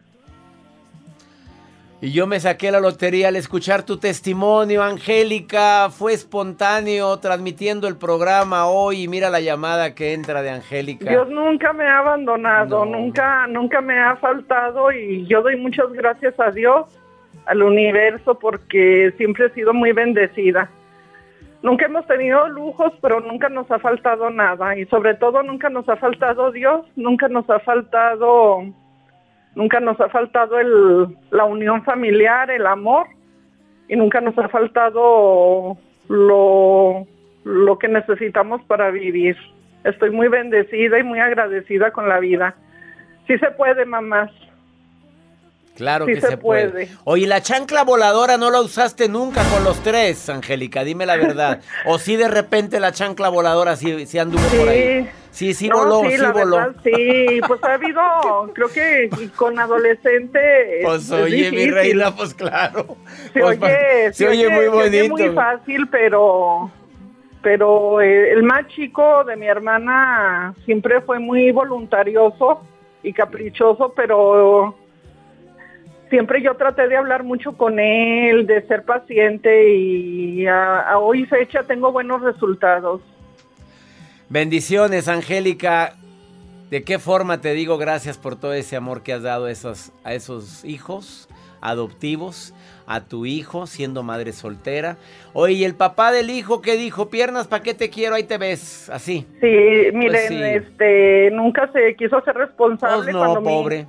Y 2.04 2.10
yo 2.10 2.26
me 2.26 2.40
saqué 2.40 2.72
la 2.72 2.80
lotería 2.80 3.28
al 3.28 3.36
escuchar 3.36 3.84
tu 3.84 3.96
testimonio, 3.96 4.82
Angélica. 4.82 5.88
Fue 5.88 6.12
espontáneo 6.12 7.16
transmitiendo 7.20 7.86
el 7.86 7.96
programa 7.96 8.66
hoy. 8.66 9.04
Y 9.04 9.08
mira 9.08 9.30
la 9.30 9.38
llamada 9.40 9.94
que 9.94 10.12
entra 10.12 10.42
de 10.42 10.50
Angélica. 10.50 11.08
Dios 11.08 11.28
nunca 11.30 11.72
me 11.72 11.84
ha 11.86 11.98
abandonado, 12.00 12.84
No. 12.84 12.98
nunca, 12.98 13.46
nunca 13.46 13.80
me 13.80 14.00
ha 14.00 14.16
faltado 14.16 14.90
y 14.90 15.24
yo 15.28 15.42
doy 15.42 15.56
muchas 15.56 15.92
gracias 15.92 16.34
a 16.40 16.50
Dios, 16.50 16.86
al 17.46 17.62
universo, 17.62 18.36
porque 18.36 19.14
siempre 19.16 19.46
he 19.46 19.50
sido 19.50 19.72
muy 19.72 19.92
bendecida. 19.92 20.68
Nunca 21.62 21.86
hemos 21.86 22.04
tenido 22.08 22.48
lujos, 22.48 22.92
pero 23.00 23.20
nunca 23.20 23.48
nos 23.48 23.70
ha 23.70 23.78
faltado 23.78 24.28
nada 24.28 24.76
y 24.76 24.86
sobre 24.86 25.14
todo 25.14 25.44
nunca 25.44 25.68
nos 25.70 25.88
ha 25.88 25.94
faltado 25.94 26.50
Dios, 26.50 26.84
nunca 26.96 27.28
nos 27.28 27.48
ha 27.48 27.60
faltado, 27.60 28.64
nunca 29.54 29.80
nos 29.80 30.00
ha 30.00 30.08
faltado 30.08 30.56
la 31.30 31.44
unión 31.44 31.84
familiar, 31.84 32.50
el 32.50 32.66
amor 32.66 33.06
y 33.88 33.96
nunca 33.96 34.20
nos 34.20 34.36
ha 34.38 34.48
faltado 34.48 35.76
lo, 36.08 37.06
lo 37.44 37.78
que 37.78 37.88
necesitamos 37.88 38.62
para 38.64 38.90
vivir. 38.90 39.36
Estoy 39.84 40.10
muy 40.10 40.28
bendecida 40.28 40.98
y 40.98 41.02
muy 41.02 41.18
agradecida 41.18 41.90
con 41.90 42.08
la 42.08 42.20
vida. 42.20 42.54
Sí 43.26 43.36
se 43.38 43.50
puede, 43.52 43.84
mamás. 43.84 44.30
Claro 45.76 46.04
Sí 46.06 46.14
que 46.14 46.20
se 46.20 46.28
se, 46.28 46.36
puede. 46.36 46.68
puede. 46.70 46.88
Oye, 47.04 47.26
la 47.26 47.40
chancla 47.40 47.82
voladora 47.84 48.36
no 48.36 48.50
la 48.50 48.60
usaste 48.60 49.08
nunca 49.08 49.42
con 49.44 49.64
los 49.64 49.82
tres, 49.82 50.28
Angélica. 50.28 50.84
Dime 50.84 51.06
la 51.06 51.16
verdad. 51.16 51.60
o 51.86 51.98
si 51.98 52.16
de 52.16 52.28
repente 52.28 52.78
la 52.78 52.92
chancla 52.92 53.30
voladora 53.30 53.74
sí, 53.76 54.04
sí 54.06 54.18
anduvo 54.18 54.42
por 54.58 54.68
ahí. 54.68 55.08
Sí, 55.30 55.54
sí 55.54 55.68
No, 55.68 55.78
voló, 55.78 56.02
sí, 56.02 56.10
sí, 56.16 56.16
la 56.18 56.32
voló. 56.32 56.56
verdad, 56.56 56.74
sí, 56.84 57.40
pues 57.48 57.64
ha 57.64 57.72
habido, 57.72 58.02
creo 58.54 58.68
que 58.70 59.08
con 59.34 59.58
adolescente. 59.58 60.80
Pues 60.84 61.04
es 61.04 61.10
oye, 61.12 61.36
mi 61.50 61.56
difícil. 61.56 61.74
reina, 61.74 62.14
pues 62.14 62.34
claro. 62.34 62.96
Se 63.32 63.40
Pues, 63.40 63.58
oye, 63.62 64.12
se 64.12 64.28
oye 64.28 64.48
muy 64.50 64.64
se 64.64 64.68
oye 64.68 65.08
bonito. 65.08 65.14
muy 65.26 65.34
fácil, 65.34 65.88
pero, 65.90 66.70
pero 67.42 68.02
eh, 68.02 68.30
el 68.32 68.42
más 68.42 68.66
chico 68.68 69.24
de 69.24 69.36
mi 69.36 69.46
hermana 69.46 70.54
siempre 70.66 71.00
fue 71.00 71.18
muy 71.18 71.50
voluntarioso 71.50 72.60
y 73.02 73.14
caprichoso, 73.14 73.92
pero 73.96 74.76
siempre 76.12 76.42
yo 76.42 76.54
traté 76.56 76.88
de 76.88 76.96
hablar 76.98 77.24
mucho 77.24 77.56
con 77.56 77.78
él, 77.80 78.46
de 78.46 78.60
ser 78.66 78.84
paciente 78.84 79.72
y 79.74 80.46
a, 80.46 80.80
a 80.80 80.98
hoy 80.98 81.24
fecha 81.24 81.62
tengo 81.62 81.90
buenos 81.90 82.20
resultados. 82.20 83.00
Bendiciones, 84.28 85.08
Angélica. 85.08 85.94
¿De 86.70 86.82
qué 86.84 86.98
forma 86.98 87.40
te 87.40 87.54
digo 87.54 87.78
gracias 87.78 88.18
por 88.18 88.36
todo 88.36 88.52
ese 88.52 88.76
amor 88.76 89.02
que 89.02 89.14
has 89.14 89.22
dado 89.22 89.46
a 89.46 89.50
esos, 89.50 89.90
a 90.04 90.12
esos 90.12 90.64
hijos 90.66 91.28
adoptivos, 91.62 92.54
a 92.86 93.00
tu 93.02 93.24
hijo 93.24 93.66
siendo 93.66 94.02
madre 94.02 94.32
soltera? 94.32 94.98
Oye, 95.32 95.54
¿y 95.54 95.64
el 95.64 95.74
papá 95.74 96.12
del 96.12 96.28
hijo 96.28 96.60
qué 96.60 96.76
dijo? 96.76 97.08
Piernas, 97.08 97.46
¿para 97.46 97.62
qué 97.62 97.72
te 97.72 97.88
quiero? 97.88 98.16
Ahí 98.16 98.24
te 98.24 98.36
ves, 98.36 98.90
así. 98.90 99.26
Sí, 99.40 99.46
miren, 99.94 100.10
Pues 100.10 100.28
sí. 100.28 100.42
este, 100.42 101.30
nunca 101.32 101.70
se 101.72 101.94
quiso 101.96 102.18
hacer 102.18 102.34
responsable 102.34 103.04
Pues 103.04 103.14
no, 103.14 103.18
cuando 103.18 103.40
mi- 103.40 103.46
pobre. 103.48 103.86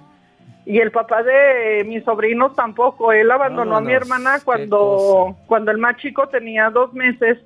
Y 0.65 0.79
el 0.79 0.91
papá 0.91 1.23
de 1.23 1.83
mis 1.85 2.03
sobrinos 2.03 2.55
tampoco. 2.55 3.11
Él 3.11 3.29
abandonó 3.31 3.77
a 3.77 3.81
mi 3.81 3.93
hermana 3.93 4.39
cuando, 4.43 5.35
cuando 5.47 5.71
el 5.71 5.77
más 5.77 5.97
chico 5.97 6.27
tenía 6.29 6.69
dos 6.69 6.93
meses 6.93 7.37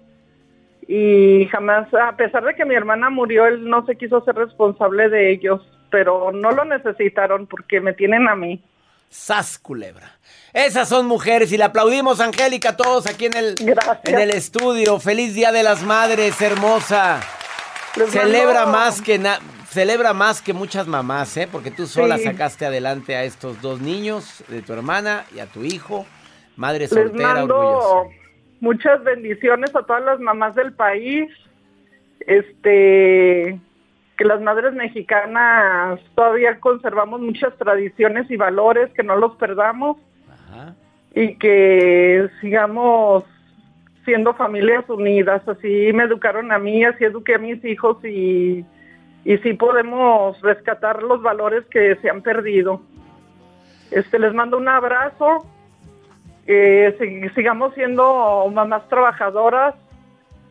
y 0.87 1.47
jamás, 1.51 1.87
a 1.93 2.15
pesar 2.15 2.43
de 2.45 2.55
que 2.55 2.63
mi 2.65 2.75
hermana 2.75 3.09
murió, 3.09 3.45
él 3.45 3.67
no 3.69 3.85
se 3.85 3.95
quiso 3.97 4.23
ser 4.23 4.35
responsable 4.35 5.09
de 5.09 5.31
ellos, 5.31 5.61
pero 5.89 6.31
no 6.31 6.51
lo 6.51 6.63
necesitaron 6.65 7.45
porque 7.47 7.81
me 7.81 7.93
tienen 7.93 8.27
a 8.29 8.35
mí. 8.35 8.63
¡Sas, 9.09 9.57
culebra! 9.57 10.11
Esas 10.53 10.89
son 10.89 11.05
mujeres 11.07 11.51
y 11.51 11.57
le 11.57 11.63
aplaudimos, 11.63 12.19
Angélica, 12.19 12.75
todos 12.77 13.05
aquí 13.07 13.25
en 13.25 13.35
el, 13.35 13.55
en 14.03 14.19
el 14.19 14.31
estudio. 14.31 14.99
¡Feliz 14.99 15.33
Día 15.33 15.51
de 15.51 15.63
las 15.63 15.83
Madres, 15.83 16.41
hermosa! 16.41 17.19
Les 17.95 18.11
Celebra 18.11 18.65
mando- 18.65 18.71
más 18.71 19.01
que 19.01 19.17
na- 19.17 19.39
celebra 19.69 20.13
más 20.13 20.41
que 20.41 20.53
muchas 20.53 20.87
mamás, 20.87 21.35
¿eh? 21.37 21.47
Porque 21.51 21.71
tú 21.71 21.85
sola 21.87 22.17
Sí. 22.17 22.23
sacaste 22.25 22.65
adelante 22.65 23.15
a 23.15 23.23
estos 23.23 23.61
dos 23.61 23.81
niños, 23.81 24.43
de 24.47 24.61
tu 24.61 24.73
hermana 24.73 25.25
y 25.35 25.39
a 25.39 25.45
tu 25.47 25.63
hijo. 25.63 26.05
Madre 26.55 26.81
Les 26.81 26.89
soltera, 26.89 27.33
mando 27.35 27.57
orgullosa. 27.59 28.15
muchas 28.59 29.03
bendiciones 29.03 29.75
a 29.75 29.83
todas 29.83 30.03
las 30.03 30.19
mamás 30.19 30.55
del 30.55 30.73
país. 30.73 31.29
Este 32.21 33.59
que 34.17 34.25
las 34.25 34.41
madres 34.41 34.73
mexicanas 34.73 35.99
todavía 36.15 36.59
conservamos 36.59 37.21
muchas 37.21 37.55
tradiciones 37.57 38.29
y 38.31 38.35
valores, 38.35 38.89
que 38.95 39.03
no 39.03 39.15
los 39.15 39.35
perdamos 39.35 39.97
y 41.13 41.35
que 41.35 42.27
sigamos 42.41 43.23
siendo 44.05 44.33
familias 44.33 44.85
unidas. 44.89 45.47
Así 45.47 45.91
me 45.93 46.03
educaron 46.05 46.51
a 46.51 46.57
mí, 46.57 46.83
así 46.83 47.03
eduqué 47.03 47.35
a 47.35 47.39
mis 47.39 47.63
hijos 47.63 48.03
y, 48.03 48.65
y 49.27 49.37
sí 49.39 49.53
podemos 49.53 50.39
rescatar 50.41 51.03
los 51.03 51.21
valores 51.21 51.65
que 51.69 51.95
se 51.97 52.09
han 52.09 52.21
perdido. 52.21 52.79
Este, 53.91 54.17
les 54.19 54.33
mando 54.33 54.57
un 54.57 54.67
abrazo, 54.69 55.45
sig- 56.45 57.33
sigamos 57.35 57.73
siendo 57.73 58.47
mamás 58.53 58.87
trabajadoras, 58.89 59.75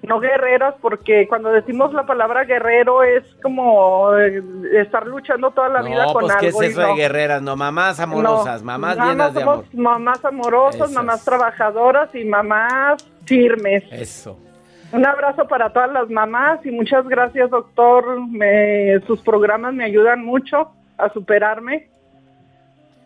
no 0.02 0.20
guerreras, 0.20 0.74
porque 0.80 1.26
cuando 1.26 1.50
decimos 1.50 1.92
la 1.94 2.04
palabra 2.06 2.44
guerrero 2.44 3.02
es 3.02 3.24
como 3.42 4.14
eh, 4.16 4.42
estar 4.74 5.06
luchando 5.06 5.50
toda 5.50 5.68
la 5.70 5.82
vida 5.82 6.06
no, 6.06 6.12
con 6.12 6.22
pues 6.24 6.36
¿qué 6.36 6.46
algo. 6.48 6.62
es 6.62 6.68
y 6.68 6.72
eso 6.72 6.80
de 6.82 6.86
no. 6.88 6.94
guerreras? 6.96 7.42
No, 7.42 7.56
mamás 7.56 7.98
amorosas, 7.98 8.60
No, 8.60 8.66
mamás 8.66 8.96
llenas 8.98 9.34
de 9.34 9.42
amor. 9.42 9.64
Mamás 9.72 10.24
amorosas, 10.24 10.76
Esas. 10.82 10.92
mamás 10.92 11.24
trabajadoras 11.24 12.14
y 12.14 12.24
mamás 12.24 13.02
firmes. 13.24 13.84
Eso. 13.90 14.38
Un 14.92 15.04
abrazo 15.04 15.46
para 15.48 15.72
todas 15.72 15.92
las 15.92 16.08
mamás 16.10 16.64
y 16.64 16.70
muchas 16.70 17.06
gracias, 17.08 17.50
doctor. 17.50 18.20
Me- 18.28 19.00
sus 19.06 19.20
programas 19.20 19.74
me 19.74 19.84
ayudan 19.84 20.24
mucho 20.24 20.70
a 20.96 21.12
superarme 21.12 21.88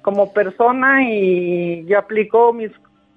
como 0.02 0.32
persona 0.32 1.02
y 1.08 1.84
yo 1.87 1.99
aplico 1.99 2.52
mis, 2.52 2.70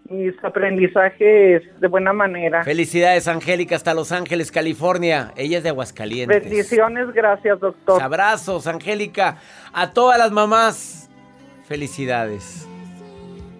mis 0.10 0.34
aprendizajes 0.43 1.62
de 1.79 1.88
buena 1.88 2.13
manera. 2.13 2.63
Felicidades, 2.63 3.27
Angélica, 3.27 3.75
hasta 3.75 3.93
Los 3.93 4.12
Ángeles, 4.12 4.51
California. 4.51 5.32
Ella 5.36 5.58
es 5.58 5.63
de 5.63 5.70
Aguascalientes. 5.70 6.43
Bendiciones, 6.43 7.12
gracias, 7.13 7.60
doctor. 7.60 8.01
Abrazos, 8.01 8.67
Angélica. 8.67 9.38
A 9.74 9.91
todas 9.91 10.17
las 10.17 10.32
mamás, 10.32 11.10
felicidades. 11.67 12.67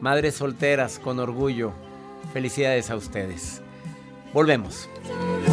Madres 0.02 0.36
solteras, 0.36 1.00
con 1.00 1.20
orgullo. 1.20 1.72
Felicidades 2.34 2.90
a 2.90 2.96
ustedes. 2.96 3.62
Volvemos. 4.34 4.90
Tus 5.04 5.53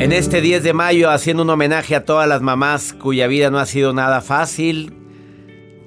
En 0.00 0.12
este 0.12 0.40
10 0.40 0.62
de 0.62 0.72
mayo, 0.72 1.10
haciendo 1.10 1.42
un 1.42 1.50
homenaje 1.50 1.94
a 1.94 2.06
todas 2.06 2.26
las 2.26 2.40
mamás 2.40 2.94
cuya 2.94 3.26
vida 3.26 3.50
no 3.50 3.58
ha 3.58 3.66
sido 3.66 3.92
nada 3.92 4.22
fácil, 4.22 4.94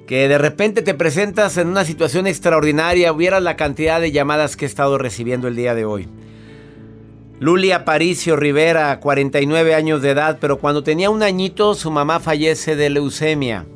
que 0.06 0.28
de 0.28 0.38
repente 0.38 0.82
te 0.82 0.94
presentas 0.94 1.56
en 1.56 1.66
una 1.66 1.84
situación 1.84 2.28
extraordinaria, 2.28 3.10
vieras 3.10 3.42
la 3.42 3.56
cantidad 3.56 4.00
de 4.00 4.12
llamadas 4.12 4.56
que 4.56 4.66
he 4.66 4.68
estado 4.68 4.98
recibiendo 4.98 5.48
el 5.48 5.56
día 5.56 5.74
de 5.74 5.84
hoy. 5.84 6.06
Luli 7.40 7.72
Aparicio 7.72 8.36
Rivera, 8.36 9.00
49 9.00 9.74
años 9.74 10.00
de 10.00 10.10
edad, 10.10 10.38
pero 10.40 10.60
cuando 10.60 10.84
tenía 10.84 11.10
un 11.10 11.24
añito 11.24 11.74
su 11.74 11.90
mamá 11.90 12.20
fallece 12.20 12.76
de 12.76 12.90
leucemia. 12.90 13.66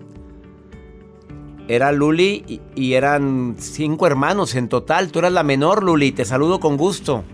Era 1.67 1.91
Luli 1.91 2.45
y, 2.47 2.61
y 2.77 2.93
eran 2.93 3.57
cinco 3.59 4.07
hermanos 4.07 4.55
en 4.55 4.69
total. 4.69 5.11
Tú 5.11 5.19
eras 5.19 5.33
la 5.33 5.43
menor, 5.43 5.83
Luli. 5.83 6.13
Te 6.13 6.25
saludo 6.25 6.61
con 6.61 6.77
gusto. 6.77 7.25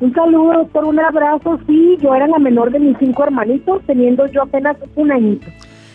Un 0.00 0.12
saludo, 0.14 0.52
doctor, 0.52 0.84
un 0.84 1.00
abrazo. 1.00 1.58
Sí, 1.66 1.96
yo 2.00 2.14
era 2.14 2.26
la 2.26 2.38
menor 2.38 2.70
de 2.70 2.78
mis 2.78 2.96
cinco 2.98 3.24
hermanitos, 3.24 3.82
teniendo 3.86 4.26
yo 4.26 4.42
apenas 4.42 4.76
un 4.94 5.10
añito. 5.10 5.46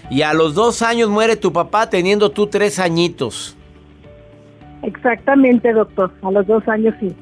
Y 0.09 0.23
a 0.23 0.33
los 0.33 0.55
dos 0.55 0.81
años 0.81 1.09
muere 1.09 1.35
tu 1.35 1.53
papá 1.53 1.89
teniendo 1.89 2.31
tú 2.31 2.47
tres 2.47 2.79
añitos. 2.79 3.55
Exactamente, 4.83 5.71
doctor. 5.71 6.11
A 6.23 6.31
los 6.31 6.47
dos 6.47 6.67
años 6.67 6.95
sí. 6.99 7.13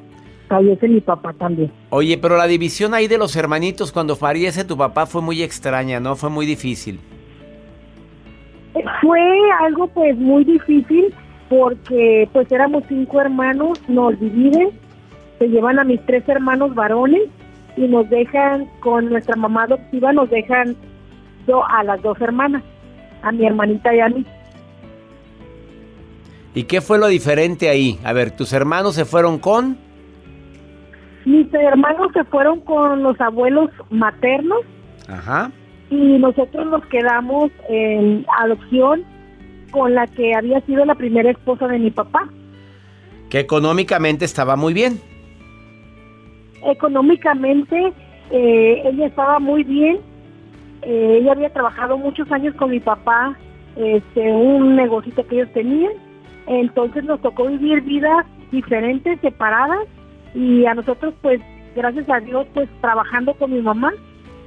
Fallece 0.48 0.88
mi 0.88 1.00
papá 1.00 1.32
también. 1.34 1.70
Oye, 1.90 2.18
pero 2.18 2.36
la 2.36 2.48
división 2.48 2.92
ahí 2.92 3.06
de 3.06 3.18
los 3.18 3.36
hermanitos 3.36 3.92
cuando 3.92 4.16
fallece 4.16 4.64
tu 4.64 4.76
papá 4.76 5.06
fue 5.06 5.22
muy 5.22 5.42
extraña, 5.42 6.00
¿no? 6.00 6.16
Fue 6.16 6.28
muy 6.28 6.44
difícil. 6.44 6.98
Eh, 8.74 8.82
Fue 9.00 9.20
algo 9.60 9.86
pues 9.88 10.16
muy 10.16 10.42
difícil 10.42 11.14
porque 11.48 12.28
pues 12.32 12.50
éramos 12.50 12.82
cinco 12.88 13.20
hermanos, 13.20 13.80
nos 13.86 14.18
dividen, 14.18 14.70
se 15.40 15.48
llevan 15.48 15.78
a 15.78 15.84
mis 15.84 16.04
tres 16.04 16.22
hermanos 16.28 16.74
varones 16.74 17.22
y 17.76 17.88
nos 17.88 18.08
dejan 18.10 18.66
con 18.80 19.08
nuestra 19.08 19.36
mamá 19.36 19.64
adoptiva, 19.64 20.12
nos 20.12 20.28
dejan 20.28 20.76
yo 21.48 21.66
a 21.66 21.82
las 21.82 22.02
dos 22.02 22.20
hermanas, 22.20 22.62
a 23.22 23.32
mi 23.32 23.46
hermanita 23.46 23.94
y 23.94 24.00
a 24.00 24.08
mí. 24.10 24.26
¿Y 26.54 26.64
qué 26.64 26.82
fue 26.82 26.98
lo 26.98 27.06
diferente 27.06 27.70
ahí? 27.70 27.98
A 28.04 28.12
ver, 28.12 28.32
tus 28.32 28.52
hermanos 28.52 28.94
se 28.94 29.06
fueron 29.06 29.38
con... 29.38 29.78
Mis 31.24 31.52
hermanos 31.54 32.08
se 32.12 32.24
fueron 32.24 32.60
con 32.60 33.02
los 33.02 33.18
abuelos 33.18 33.70
maternos 33.88 34.60
Ajá. 35.08 35.50
y 35.88 36.18
nosotros 36.18 36.66
nos 36.66 36.84
quedamos 36.86 37.50
en 37.70 38.26
adopción 38.42 39.04
con 39.70 39.94
la 39.94 40.06
que 40.06 40.34
había 40.34 40.60
sido 40.62 40.84
la 40.84 40.96
primera 40.96 41.30
esposa 41.30 41.66
de 41.66 41.78
mi 41.78 41.90
papá. 41.90 42.28
Que 43.30 43.38
económicamente 43.38 44.26
estaba 44.26 44.56
muy 44.56 44.74
bien. 44.74 45.00
Económicamente 46.64 47.92
eh, 48.30 48.82
ella 48.84 49.06
estaba 49.06 49.38
muy 49.38 49.64
bien, 49.64 49.98
Eh, 50.82 51.18
ella 51.20 51.32
había 51.32 51.50
trabajado 51.50 51.98
muchos 51.98 52.26
años 52.32 52.54
con 52.56 52.70
mi 52.70 52.80
papá, 52.80 53.36
este, 53.76 54.32
un 54.32 54.76
negocito 54.76 55.26
que 55.26 55.34
ellos 55.36 55.52
tenían, 55.52 55.92
entonces 56.46 57.04
nos 57.04 57.20
tocó 57.20 57.48
vivir 57.48 57.82
vidas 57.82 58.24
diferentes, 58.50 59.20
separadas 59.20 59.84
y 60.34 60.64
a 60.64 60.72
nosotros 60.72 61.12
pues 61.20 61.38
gracias 61.76 62.08
a 62.08 62.20
Dios 62.20 62.46
pues 62.54 62.66
trabajando 62.80 63.34
con 63.34 63.52
mi 63.52 63.60
mamá, 63.60 63.92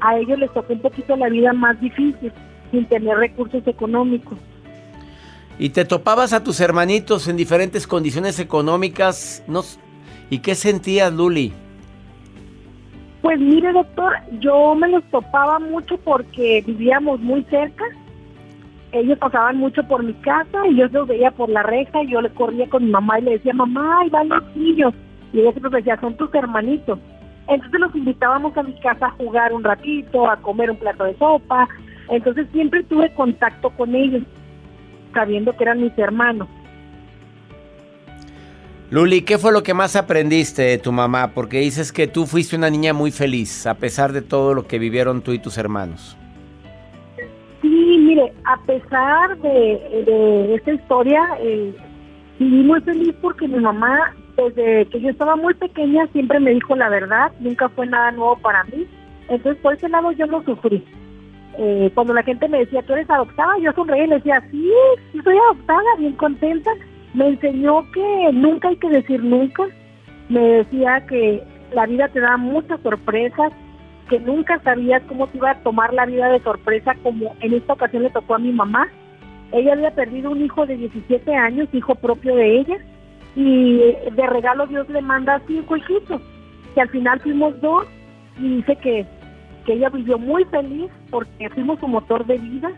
a 0.02 0.18
ellos 0.18 0.40
les 0.40 0.52
tocó 0.54 0.74
un 0.74 0.82
poquito 0.82 1.16
la 1.16 1.30
vida 1.30 1.54
más 1.54 1.80
difícil, 1.80 2.32
sin 2.72 2.88
tener 2.88 3.16
recursos 3.16 3.62
económicos. 3.68 4.40
Y 5.60 5.70
te 5.70 5.86
topabas 5.86 6.34
a 6.34 6.44
tus 6.44 6.60
hermanitos 6.60 7.28
en 7.28 7.38
diferentes 7.38 7.86
condiciones 7.86 8.40
económicas. 8.40 9.44
¿Y 10.32 10.40
qué 10.40 10.56
sentías, 10.56 11.14
Luli? 11.14 11.54
Pues 13.24 13.40
mire, 13.40 13.72
doctor, 13.72 14.18
yo 14.42 14.76
me 14.76 14.90
los 14.90 15.02
topaba 15.06 15.58
mucho 15.58 15.98
porque 16.04 16.62
vivíamos 16.68 17.22
muy 17.22 17.42
cerca. 17.46 17.86
Ellos 18.92 19.18
pasaban 19.18 19.56
mucho 19.56 19.82
por 19.88 20.04
mi 20.04 20.14
casa 20.16 20.68
y 20.70 20.76
yo 20.76 20.88
los 20.90 21.08
veía 21.08 21.32
por 21.32 21.48
la 21.48 21.64
reja 21.64 22.04
y 22.04 22.12
yo 22.12 22.22
le 22.22 22.30
corría 22.32 22.68
con 22.68 22.84
mi 22.84 22.92
mamá 22.92 23.20
y 23.20 23.22
le 23.22 23.32
decía, 23.32 23.54
mamá, 23.54 24.02
ahí 24.02 24.10
van 24.10 24.28
los 24.28 24.44
niños. 24.58 24.94
Y 25.32 25.40
ella 25.40 25.52
siempre 25.52 25.72
me 25.72 25.78
decía, 25.78 25.98
son 26.02 26.18
tus 26.18 26.36
hermanitos. 26.36 27.00
Entonces 27.48 27.80
los 27.80 27.96
invitábamos 27.96 28.58
a 28.58 28.64
mi 28.64 28.78
casa 28.82 29.06
a 29.06 29.12
jugar 29.12 29.54
un 29.54 29.64
ratito, 29.64 30.30
a 30.30 30.36
comer 30.36 30.70
un 30.70 30.78
plato 30.78 31.06
de 31.06 31.16
sopa. 31.16 31.70
Entonces 32.10 32.46
siempre 32.52 32.84
tuve 32.84 33.14
contacto 33.14 33.70
con 33.70 33.96
ellos, 33.96 34.24
sabiendo 35.14 35.56
que 35.56 35.64
eran 35.64 35.82
mis 35.82 35.98
hermanos. 35.98 36.50
Luli, 38.94 39.24
¿qué 39.24 39.40
fue 39.40 39.52
lo 39.52 39.64
que 39.64 39.74
más 39.74 39.96
aprendiste 39.96 40.62
de 40.62 40.78
tu 40.78 40.92
mamá? 40.92 41.32
Porque 41.34 41.58
dices 41.58 41.92
que 41.92 42.06
tú 42.06 42.28
fuiste 42.28 42.56
una 42.56 42.70
niña 42.70 42.94
muy 42.94 43.10
feliz, 43.10 43.66
a 43.66 43.74
pesar 43.74 44.12
de 44.12 44.22
todo 44.22 44.54
lo 44.54 44.68
que 44.68 44.78
vivieron 44.78 45.24
tú 45.24 45.32
y 45.32 45.40
tus 45.40 45.58
hermanos. 45.58 46.16
Sí, 47.64 47.98
mire, 47.98 48.32
a 48.46 48.56
pesar 48.68 49.36
de, 49.40 50.54
esta 50.54 50.74
historia, 50.74 51.24
eh, 51.40 51.74
viví 52.38 52.62
muy 52.62 52.82
feliz 52.82 53.16
porque 53.20 53.48
mi 53.48 53.58
mamá, 53.58 54.14
desde 54.38 54.86
que 54.86 55.02
yo 55.02 55.10
estaba 55.10 55.36
muy 55.38 55.56
pequeña, 55.56 56.06
siempre 56.12 56.40
me 56.40 56.52
dijo 56.52 56.76
la 56.76 56.90
verdad, 56.90 57.32
nunca 57.40 57.70
fue 57.70 57.88
nada 57.88 58.12
nuevo 58.12 58.38
para 58.44 58.64
mí. 58.66 58.86
Entonces, 59.28 59.60
por 59.64 59.74
ese 59.74 59.90
lado 59.90 60.12
yo 60.12 60.28
no 60.28 60.44
sufrí. 60.44 60.86
Eh, 61.58 61.90
cuando 61.96 62.14
la 62.14 62.22
gente 62.22 62.48
me 62.48 62.60
decía, 62.60 62.84
tú 62.84 62.94
eres 62.94 63.10
adoptada, 63.10 63.58
yo 63.60 63.74
sonreía 63.74 64.06
y 64.06 64.10
le 64.10 64.16
decía, 64.18 64.40
sí, 64.52 64.72
sí 65.12 65.20
soy 65.24 65.36
adoptada, 65.36 65.82
bien 65.98 66.14
contenta. 66.14 66.70
Me 67.14 67.28
enseñó 67.28 67.90
que 67.92 68.30
nunca 68.34 68.70
hay 68.70 68.78
que 68.78 68.90
decir 68.90 69.24
nunca. 69.24 69.64
Me 70.30 70.40
decía 70.40 71.06
que 71.08 71.44
la 71.74 71.86
vida 71.86 72.08
te 72.08 72.20
da 72.20 72.38
muchas 72.38 72.80
sorpresas, 72.82 73.52
que 74.10 74.20
nunca 74.20 74.60
sabías 74.64 75.02
cómo 75.08 75.28
te 75.28 75.38
iba 75.38 75.52
a 75.52 75.60
tomar 75.64 75.94
la 75.94 76.06
vida 76.06 76.30
de 76.30 76.40
sorpresa, 76.42 76.96
como 77.04 77.36
en 77.42 77.54
esta 77.54 77.74
ocasión 77.74 78.04
le 78.04 78.10
tocó 78.10 78.36
a 78.36 78.40
mi 78.40 78.52
mamá. 78.52 78.88
Ella 79.52 79.74
había 79.74 79.92
perdido 79.92 80.32
un 80.32 80.42
hijo 80.42 80.66
de 80.66 80.78
17 80.78 81.36
años, 81.36 81.70
hijo 81.74 81.96
propio 81.96 82.36
de 82.36 82.60
ella, 82.60 82.78
y 83.36 83.78
de 83.78 84.28
regalo 84.28 84.68
Dios 84.68 84.90
le 84.90 85.02
manda 85.02 85.42
cinco 85.48 85.78
hijitos, 85.78 86.22
que 86.74 86.82
al 86.82 86.90
final 86.90 87.20
fuimos 87.20 87.60
dos, 87.62 87.86
y 88.40 88.58
dice 88.58 88.76
que, 88.78 89.06
que 89.66 89.74
ella 89.74 89.90
vivió 89.90 90.18
muy 90.18 90.44
feliz 90.46 90.90
porque 91.12 91.50
fuimos 91.52 91.80
su 91.80 91.88
motor 91.88 92.26
de 92.26 92.38
vida. 92.38 92.72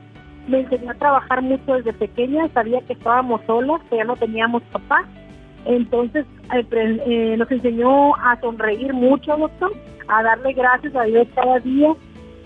Me 0.47 0.59
enseñó 0.59 0.91
a 0.91 0.95
trabajar 0.95 1.41
mucho 1.41 1.73
desde 1.73 1.93
pequeña, 1.93 2.47
sabía 2.49 2.81
que 2.81 2.93
estábamos 2.93 3.41
solas, 3.47 3.81
que 3.89 3.97
ya 3.97 4.03
no 4.03 4.15
teníamos 4.15 4.61
papá. 4.71 5.03
Entonces 5.65 6.25
eh, 6.53 6.65
eh, 6.71 7.35
nos 7.37 7.51
enseñó 7.51 8.15
a 8.15 8.39
sonreír 8.39 8.93
mucho, 8.93 9.35
doctor, 9.35 9.73
a 10.07 10.23
darle 10.23 10.53
gracias 10.53 10.95
a 10.95 11.03
Dios 11.03 11.27
cada 11.33 11.59
día. 11.59 11.93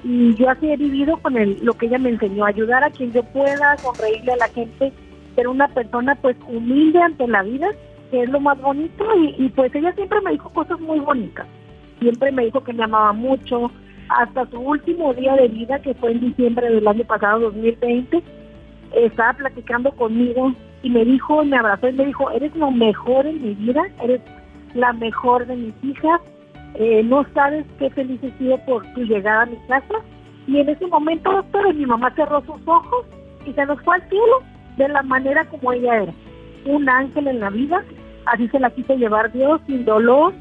Y 0.03 0.33
yo 0.35 0.49
así 0.49 0.71
he 0.71 0.77
vivido 0.77 1.17
con 1.17 1.37
el, 1.37 1.59
lo 1.61 1.73
que 1.73 1.87
ella 1.87 1.97
me 1.97 2.09
enseñó, 2.09 2.45
ayudar 2.45 2.83
a 2.83 2.89
quien 2.89 3.11
yo 3.11 3.21
pueda, 3.23 3.77
sonreírle 3.77 4.31
a 4.31 4.37
la 4.37 4.47
gente, 4.47 4.93
ser 5.35 5.47
una 5.49 5.67
persona 5.67 6.15
pues 6.15 6.37
humilde 6.47 7.01
ante 7.01 7.27
la 7.27 7.43
vida, 7.43 7.67
que 8.09 8.23
es 8.23 8.29
lo 8.29 8.39
más 8.39 8.59
bonito. 8.61 9.05
Y 9.37 9.49
pues 9.49 9.75
ella 9.75 9.91
siempre 9.93 10.21
me 10.21 10.31
dijo 10.31 10.49
cosas 10.51 10.79
muy 10.79 10.99
bonitas. 10.99 11.45
Siempre 11.99 12.31
me 12.31 12.45
dijo 12.45 12.63
que 12.63 12.71
me 12.71 12.85
amaba 12.85 13.11
mucho. 13.11 13.69
Hasta 14.09 14.45
su 14.47 14.59
último 14.59 15.13
día 15.13 15.35
de 15.35 15.47
vida, 15.47 15.79
que 15.79 15.93
fue 15.93 16.11
en 16.11 16.21
diciembre 16.21 16.69
del 16.69 16.87
año 16.87 17.03
pasado, 17.05 17.39
2020, 17.41 18.23
estaba 18.95 19.33
platicando 19.33 19.91
conmigo 19.91 20.51
y 20.81 20.89
me 20.89 21.05
dijo, 21.05 21.43
me 21.45 21.57
abrazó 21.57 21.89
y 21.89 21.93
me 21.93 22.07
dijo, 22.07 22.29
eres 22.31 22.55
lo 22.55 22.71
mejor 22.71 23.27
en 23.27 23.41
mi 23.41 23.53
vida, 23.53 23.83
eres 24.01 24.21
la 24.73 24.93
mejor 24.93 25.45
de 25.45 25.55
mis 25.55 25.83
hijas, 25.83 26.21
eh, 26.75 27.03
no 27.03 27.23
sabes 27.35 27.65
qué 27.77 27.91
feliz 27.91 28.19
he 28.23 28.31
sido 28.39 28.57
por 28.65 28.83
tu 28.93 29.01
llegada 29.01 29.43
a 29.43 29.45
mi 29.45 29.57
casa. 29.67 29.95
Y 30.47 30.59
en 30.59 30.69
ese 30.69 30.87
momento, 30.87 31.31
doctor, 31.31 31.73
mi 31.75 31.85
mamá 31.85 32.11
cerró 32.15 32.41
sus 32.41 32.67
ojos 32.67 33.05
y 33.45 33.53
se 33.53 33.65
nos 33.67 33.79
fue 33.81 33.95
al 33.95 34.09
cielo 34.09 34.41
de 34.77 34.87
la 34.87 35.03
manera 35.03 35.45
como 35.45 35.71
ella 35.71 36.03
era. 36.03 36.13
Un 36.65 36.89
ángel 36.89 37.27
en 37.27 37.39
la 37.41 37.51
vida, 37.51 37.83
así 38.25 38.47
se 38.47 38.59
la 38.59 38.71
quiso 38.71 38.95
llevar 38.95 39.31
Dios, 39.31 39.61
sin 39.67 39.85
dolor, 39.85 40.33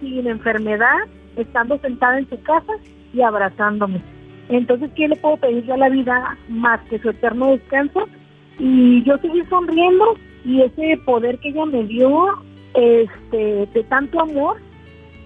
sin 0.00 0.28
enfermedad, 0.28 0.98
estando 1.36 1.78
sentada 1.78 2.18
en 2.18 2.28
su 2.28 2.40
casa 2.42 2.72
y 3.16 3.22
abrazándome. 3.22 4.00
Entonces, 4.48 4.90
¿qué 4.94 5.08
le 5.08 5.16
puedo 5.16 5.36
pedirle 5.38 5.72
a 5.72 5.78
la 5.78 5.88
vida 5.88 6.36
más 6.48 6.80
que 6.88 6.98
su 6.98 7.10
eterno 7.10 7.48
descanso? 7.48 8.08
Y 8.58 9.02
yo 9.02 9.18
seguí 9.18 9.42
sonriendo 9.46 10.16
y 10.44 10.62
ese 10.62 10.98
poder 11.04 11.38
que 11.38 11.48
ella 11.48 11.66
me 11.66 11.82
dio, 11.84 12.28
este, 12.74 13.66
de 13.66 13.84
tanto 13.88 14.20
amor, 14.20 14.58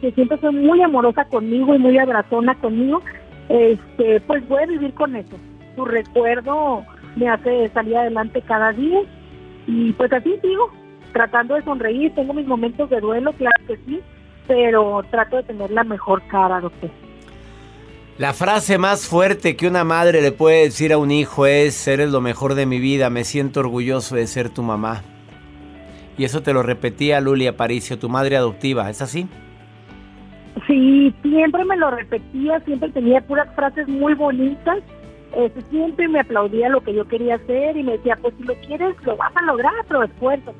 que 0.00 0.12
siempre 0.12 0.38
soy 0.38 0.54
muy 0.54 0.80
amorosa 0.82 1.24
conmigo 1.26 1.74
y 1.74 1.78
muy 1.78 1.98
abrazona 1.98 2.54
conmigo, 2.54 3.02
este, 3.50 4.20
pues 4.22 4.46
voy 4.48 4.62
a 4.62 4.66
vivir 4.66 4.94
con 4.94 5.14
eso. 5.14 5.36
Su 5.76 5.84
recuerdo 5.84 6.82
me 7.16 7.28
hace 7.28 7.68
salir 7.70 7.96
adelante 7.96 8.40
cada 8.42 8.72
día 8.72 9.00
y 9.66 9.92
pues 9.92 10.12
así 10.12 10.38
sigo, 10.40 10.70
tratando 11.12 11.54
de 11.54 11.62
sonreír. 11.62 12.14
Tengo 12.14 12.32
mis 12.32 12.46
momentos 12.46 12.88
de 12.88 13.00
duelo, 13.00 13.32
claro 13.34 13.66
que 13.66 13.76
sí, 13.84 14.00
pero 14.46 15.02
trato 15.10 15.36
de 15.36 15.42
tener 15.42 15.70
la 15.70 15.84
mejor 15.84 16.22
cara, 16.28 16.60
doctor. 16.60 16.90
La 18.18 18.34
frase 18.34 18.76
más 18.76 19.08
fuerte 19.08 19.56
que 19.56 19.66
una 19.66 19.84
madre 19.84 20.20
le 20.20 20.32
puede 20.32 20.64
decir 20.64 20.92
a 20.92 20.98
un 20.98 21.10
hijo 21.10 21.46
es, 21.46 21.88
eres 21.88 22.10
lo 22.10 22.20
mejor 22.20 22.54
de 22.54 22.66
mi 22.66 22.78
vida, 22.78 23.08
me 23.08 23.24
siento 23.24 23.60
orgulloso 23.60 24.16
de 24.16 24.26
ser 24.26 24.50
tu 24.50 24.62
mamá. 24.62 25.02
Y 26.18 26.24
eso 26.24 26.42
te 26.42 26.52
lo 26.52 26.62
repetía 26.62 27.20
Luli 27.20 27.46
Aparicio, 27.46 27.98
tu 27.98 28.10
madre 28.10 28.36
adoptiva, 28.36 28.90
¿es 28.90 29.00
así? 29.00 29.26
Sí, 30.66 31.14
siempre 31.22 31.64
me 31.64 31.76
lo 31.76 31.90
repetía, 31.90 32.60
siempre 32.60 32.90
tenía 32.90 33.22
puras 33.22 33.48
frases 33.54 33.88
muy 33.88 34.12
bonitas, 34.12 34.82
este, 35.34 35.62
siempre 35.70 36.08
me 36.08 36.20
aplaudía 36.20 36.68
lo 36.68 36.82
que 36.82 36.92
yo 36.92 37.06
quería 37.06 37.36
hacer 37.36 37.76
y 37.76 37.82
me 37.84 37.92
decía, 37.92 38.18
pues 38.20 38.34
si 38.36 38.42
lo 38.42 38.54
quieres, 38.66 38.94
lo 39.04 39.16
vas 39.16 39.34
a 39.34 39.42
lograr, 39.42 39.72
pero 39.88 40.02
esfuerzo. 40.02 40.52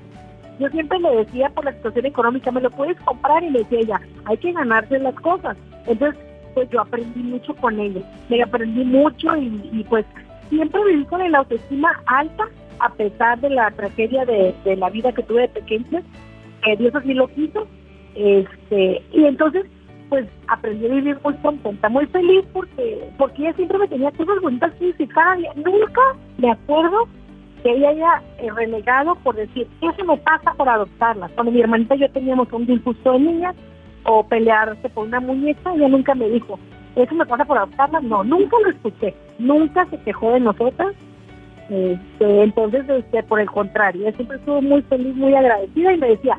Yo 0.59 0.69
siempre 0.69 0.99
le 1.01 1.17
decía 1.17 1.51
por 1.51 1.65
la 1.65 1.73
situación 1.73 2.07
económica, 2.07 2.51
me 2.53 2.61
lo 2.61 2.71
puedes 2.71 2.99
comprar 3.01 3.43
y 3.43 3.51
le 3.51 3.61
decía 3.61 3.81
ella, 3.81 4.01
hay 4.27 4.37
que 4.39 4.53
ganarse 4.53 4.99
las 4.99 5.15
cosas. 5.17 5.57
Entonces, 5.87 6.19
pues 6.55 6.69
yo 6.71 6.81
aprendí 6.81 7.21
mucho 7.21 7.55
con 7.55 7.79
ella, 7.79 8.01
me 8.29 8.43
aprendí 8.43 8.85
mucho 8.85 9.37
y, 9.37 9.85
pues 9.89 10.05
siempre 10.49 10.81
viví 10.85 11.05
con 11.05 11.31
la 11.31 11.39
autoestima 11.39 11.91
alta 12.07 12.49
a 12.81 12.89
pesar 12.91 13.41
de 13.41 13.51
la 13.51 13.71
tragedia 13.71 14.25
de, 14.25 14.55
la 14.77 14.91
vida 14.91 15.13
que 15.13 15.23
tuve 15.23 15.43
de 15.43 15.49
pequeña, 15.49 16.03
que 16.65 16.77
Dios 16.77 16.95
así 16.95 17.15
lo 17.15 17.29
quiso. 17.29 17.67
Este, 18.15 19.03
y 19.13 19.25
entonces 19.25 19.67
pues 20.09 20.27
aprendí 20.49 20.87
a 20.87 20.95
vivir 20.95 21.19
muy 21.23 21.35
contenta, 21.35 21.89
muy 21.89 22.05
feliz 22.07 22.45
porque 22.53 23.09
porque 23.17 23.43
ella 23.43 23.53
siempre 23.53 23.79
me 23.79 23.87
tenía 23.87 24.11
cosas 24.11 24.41
bonitas 24.43 24.73
que 24.75 24.87
decir 24.87 25.09
cada. 25.09 25.37
Nunca 25.55 26.01
me 26.39 26.51
acuerdo 26.51 27.07
que 27.63 27.71
ella 27.71 27.91
haya 27.91 28.23
eh, 28.39 28.51
renegado 28.53 29.15
por 29.17 29.37
decir, 29.37 29.69
eso 29.81 30.05
me 30.05 30.17
pasa 30.19 30.53
por 30.55 30.69
adoptarla. 30.69 31.29
Cuando 31.35 31.53
mi 31.53 31.61
hermanita 31.61 31.95
y 31.95 32.01
yo 32.01 32.11
teníamos 32.11 32.53
un 32.53 32.67
disgusto 32.67 33.13
de 33.13 33.21
niñas 33.21 33.55
o 34.05 34.27
pelearse 34.27 34.89
por 34.89 35.07
una 35.07 35.21
muñeca, 35.21 35.75
ella 35.75 35.89
nunca 35.89 36.15
me 36.15 36.29
dijo, 36.29 36.59
eso 36.97 37.15
me 37.15 37.27
pasa 37.27 37.45
por 37.45 37.59
adoptarla. 37.59 38.01
No, 38.01 38.25
nunca 38.25 38.57
lo 38.63 38.71
escuché. 38.71 39.15
Nunca 39.39 39.87
se 39.87 39.99
quejó 40.03 40.33
de 40.33 40.41
nosotras. 40.41 40.95
Este, 41.69 42.43
entonces, 42.43 42.89
este, 42.89 43.23
por 43.23 43.41
el 43.41 43.49
contrario, 43.49 44.03
ella 44.03 44.17
siempre 44.17 44.39
estuvo 44.39 44.61
muy 44.61 44.83
feliz, 44.83 45.15
muy 45.15 45.35
agradecida 45.35 45.93
y 45.93 45.99
me 45.99 46.09
decía, 46.09 46.37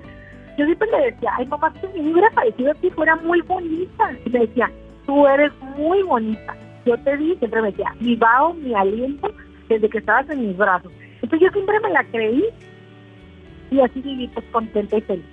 yo 0.58 0.66
siempre 0.66 0.90
le 0.92 1.12
decía, 1.12 1.32
ay 1.38 1.46
mamá, 1.46 1.74
si 1.80 2.02
me 2.02 2.12
hubiera 2.12 2.30
parecido 2.32 2.74
ti, 2.76 2.90
fuera 2.92 3.16
muy 3.18 3.42
bonita. 3.42 4.12
Y 4.26 4.30
me 4.30 4.40
decía, 4.40 4.70
tú 5.06 5.26
eres 5.28 5.52
muy 5.78 6.04
bonita. 6.04 6.56
Yo 6.86 6.98
te 6.98 7.16
di, 7.16 7.36
siempre 7.38 7.62
me 7.62 7.72
decía, 7.72 7.96
mi 8.00 8.16
vaho, 8.16 8.54
mi 8.56 8.74
aliento, 8.74 9.32
desde 9.70 9.90
que 9.90 10.00
estabas 10.00 10.30
en 10.30 10.48
mis 10.48 10.58
brazos. 10.58 10.92
Entonces 11.22 11.40
yo 11.40 11.50
siempre 11.54 11.80
me 11.80 11.92
la 11.92 12.04
creí 12.06 12.44
y 13.70 13.80
así 13.80 14.02
viví 14.02 14.28
pues 14.28 14.46
contenta 14.52 14.98
y 14.98 15.02
feliz. 15.02 15.26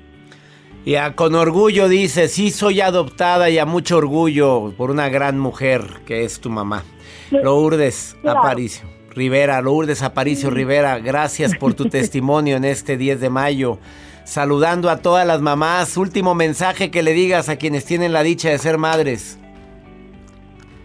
Y 0.84 0.94
a- 0.94 1.14
con 1.14 1.34
orgullo 1.34 1.88
dice, 1.88 2.28
sí 2.28 2.50
soy 2.50 2.80
adoptada 2.80 3.50
y 3.50 3.58
a 3.58 3.66
mucho 3.66 3.98
orgullo 3.98 4.72
por 4.76 4.90
una 4.90 5.08
gran 5.08 5.38
mujer 5.38 5.82
que 6.06 6.24
es 6.24 6.40
tu 6.40 6.50
mamá. 6.50 6.82
Lourdes 7.30 8.16
Claro. 8.22 8.40
Aparicio 8.40 8.86
Rivera, 9.14 9.60
Lourdes 9.60 10.02
Aparicio 10.02 10.48
Rivera, 10.50 10.98
gracias 10.98 11.54
por 11.56 11.74
tu 11.74 11.84
testimonio 11.90 12.56
en 12.56 12.64
este 12.64 12.96
10 12.96 13.20
de 13.20 13.28
mayo. 13.30 13.78
Saludando 14.24 14.88
a 14.90 14.98
todas 14.98 15.26
las 15.26 15.40
mamás, 15.40 15.96
último 15.96 16.34
mensaje 16.34 16.90
que 16.90 17.02
le 17.02 17.12
digas 17.12 17.48
a 17.48 17.56
quienes 17.56 17.84
tienen 17.84 18.12
la 18.12 18.22
dicha 18.22 18.50
de 18.50 18.58
ser 18.58 18.78
madres. 18.78 19.38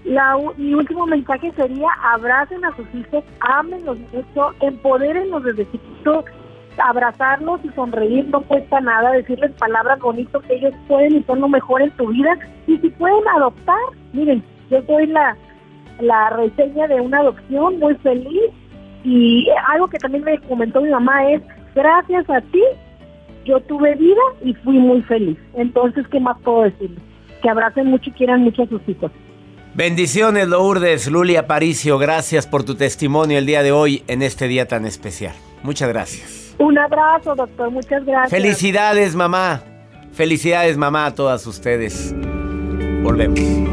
La, 0.05 0.35
mi 0.57 0.73
último 0.73 1.05
mensaje 1.05 1.51
sería 1.55 1.87
abracen 2.13 2.63
a 2.65 2.75
sus 2.75 2.85
hijos, 2.93 3.23
ámenlos 3.39 3.97
mucho, 4.11 4.49
empodérenlos 4.61 5.43
desde 5.43 5.69
chiquitos, 5.71 6.25
abrazarlos 6.77 7.59
y 7.63 7.69
sonreír 7.69 8.27
no 8.29 8.41
cuesta 8.41 8.79
nada, 8.81 9.11
decirles 9.11 9.51
palabras 9.53 9.99
bonitas 9.99 10.41
que 10.43 10.55
ellos 10.55 10.73
pueden 10.87 11.17
y 11.17 11.23
son 11.23 11.41
lo 11.41 11.49
mejor 11.49 11.81
en 11.81 11.91
tu 11.91 12.07
vida. 12.07 12.37
Y 12.67 12.77
si 12.77 12.89
pueden 12.89 13.27
adoptar, 13.35 13.77
miren, 14.13 14.43
yo 14.69 14.81
soy 14.83 15.07
la, 15.07 15.35
la 15.99 16.29
reseña 16.31 16.87
de 16.87 17.01
una 17.01 17.19
adopción 17.19 17.79
muy 17.79 17.95
feliz 17.95 18.51
y 19.03 19.47
algo 19.67 19.87
que 19.87 19.97
también 19.97 20.23
me 20.23 20.39
comentó 20.39 20.81
mi 20.81 20.89
mamá 20.89 21.29
es, 21.31 21.41
gracias 21.75 22.29
a 22.29 22.41
ti 22.41 22.61
yo 23.45 23.59
tuve 23.61 23.95
vida 23.95 24.21
y 24.43 24.53
fui 24.53 24.77
muy 24.77 25.01
feliz. 25.03 25.37
Entonces, 25.55 26.05
¿qué 26.09 26.19
más 26.19 26.37
puedo 26.43 26.63
decirles? 26.63 26.99
Que 27.41 27.49
abracen 27.49 27.87
mucho 27.87 28.09
y 28.09 28.13
quieran 28.13 28.41
mucho 28.41 28.63
a 28.63 28.67
sus 28.67 28.81
hijos. 28.87 29.11
Bendiciones, 29.75 30.47
Lourdes, 30.47 31.09
Luli 31.09 31.35
Aparicio, 31.35 31.97
gracias 31.97 32.45
por 32.45 32.63
tu 32.63 32.75
testimonio 32.75 33.39
el 33.39 33.47
día 33.47 33.63
de 33.63 33.71
hoy 33.71 34.03
en 34.07 34.21
este 34.21 34.47
día 34.47 34.67
tan 34.67 34.85
especial. 34.85 35.33
Muchas 35.63 35.89
gracias. 35.89 36.42
Un 36.57 36.77
abrazo, 36.77 37.35
doctor. 37.35 37.71
Muchas 37.71 38.05
gracias. 38.05 38.29
Felicidades, 38.29 39.15
mamá. 39.15 39.61
Felicidades, 40.13 40.77
mamá, 40.77 41.07
a 41.07 41.15
todas 41.15 41.45
ustedes. 41.47 42.13
Volvemos. 43.01 43.72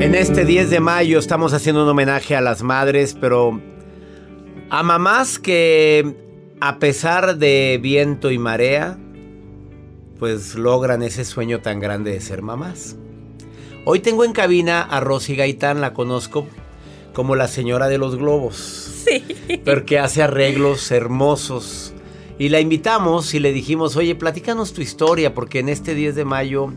En 0.00 0.14
este 0.14 0.46
10 0.46 0.70
de 0.70 0.80
mayo 0.80 1.18
estamos 1.18 1.52
haciendo 1.52 1.82
un 1.82 1.88
homenaje 1.90 2.34
a 2.34 2.40
las 2.40 2.62
madres, 2.62 3.14
pero 3.20 3.60
a 4.70 4.82
mamás 4.82 5.38
que 5.38 6.16
a 6.58 6.78
pesar 6.78 7.36
de 7.36 7.78
viento 7.82 8.30
y 8.30 8.38
marea, 8.38 8.98
pues 10.18 10.54
logran 10.54 11.02
ese 11.02 11.26
sueño 11.26 11.60
tan 11.60 11.80
grande 11.80 12.12
de 12.12 12.22
ser 12.22 12.40
mamás. 12.40 12.96
Hoy 13.84 14.00
tengo 14.00 14.24
en 14.24 14.32
cabina 14.32 14.80
a 14.80 15.00
Rosy 15.00 15.36
Gaitán, 15.36 15.82
la 15.82 15.92
conozco 15.92 16.46
como 17.12 17.36
la 17.36 17.46
señora 17.46 17.88
de 17.88 17.98
los 17.98 18.16
globos. 18.16 18.56
Sí. 19.04 19.60
Porque 19.66 19.98
hace 19.98 20.22
arreglos 20.22 20.90
hermosos. 20.92 21.92
Y 22.38 22.48
la 22.48 22.60
invitamos 22.60 23.34
y 23.34 23.38
le 23.38 23.52
dijimos, 23.52 23.96
oye, 23.96 24.14
platícanos 24.14 24.72
tu 24.72 24.80
historia, 24.80 25.34
porque 25.34 25.58
en 25.58 25.68
este 25.68 25.94
10 25.94 26.14
de 26.14 26.24
mayo 26.24 26.72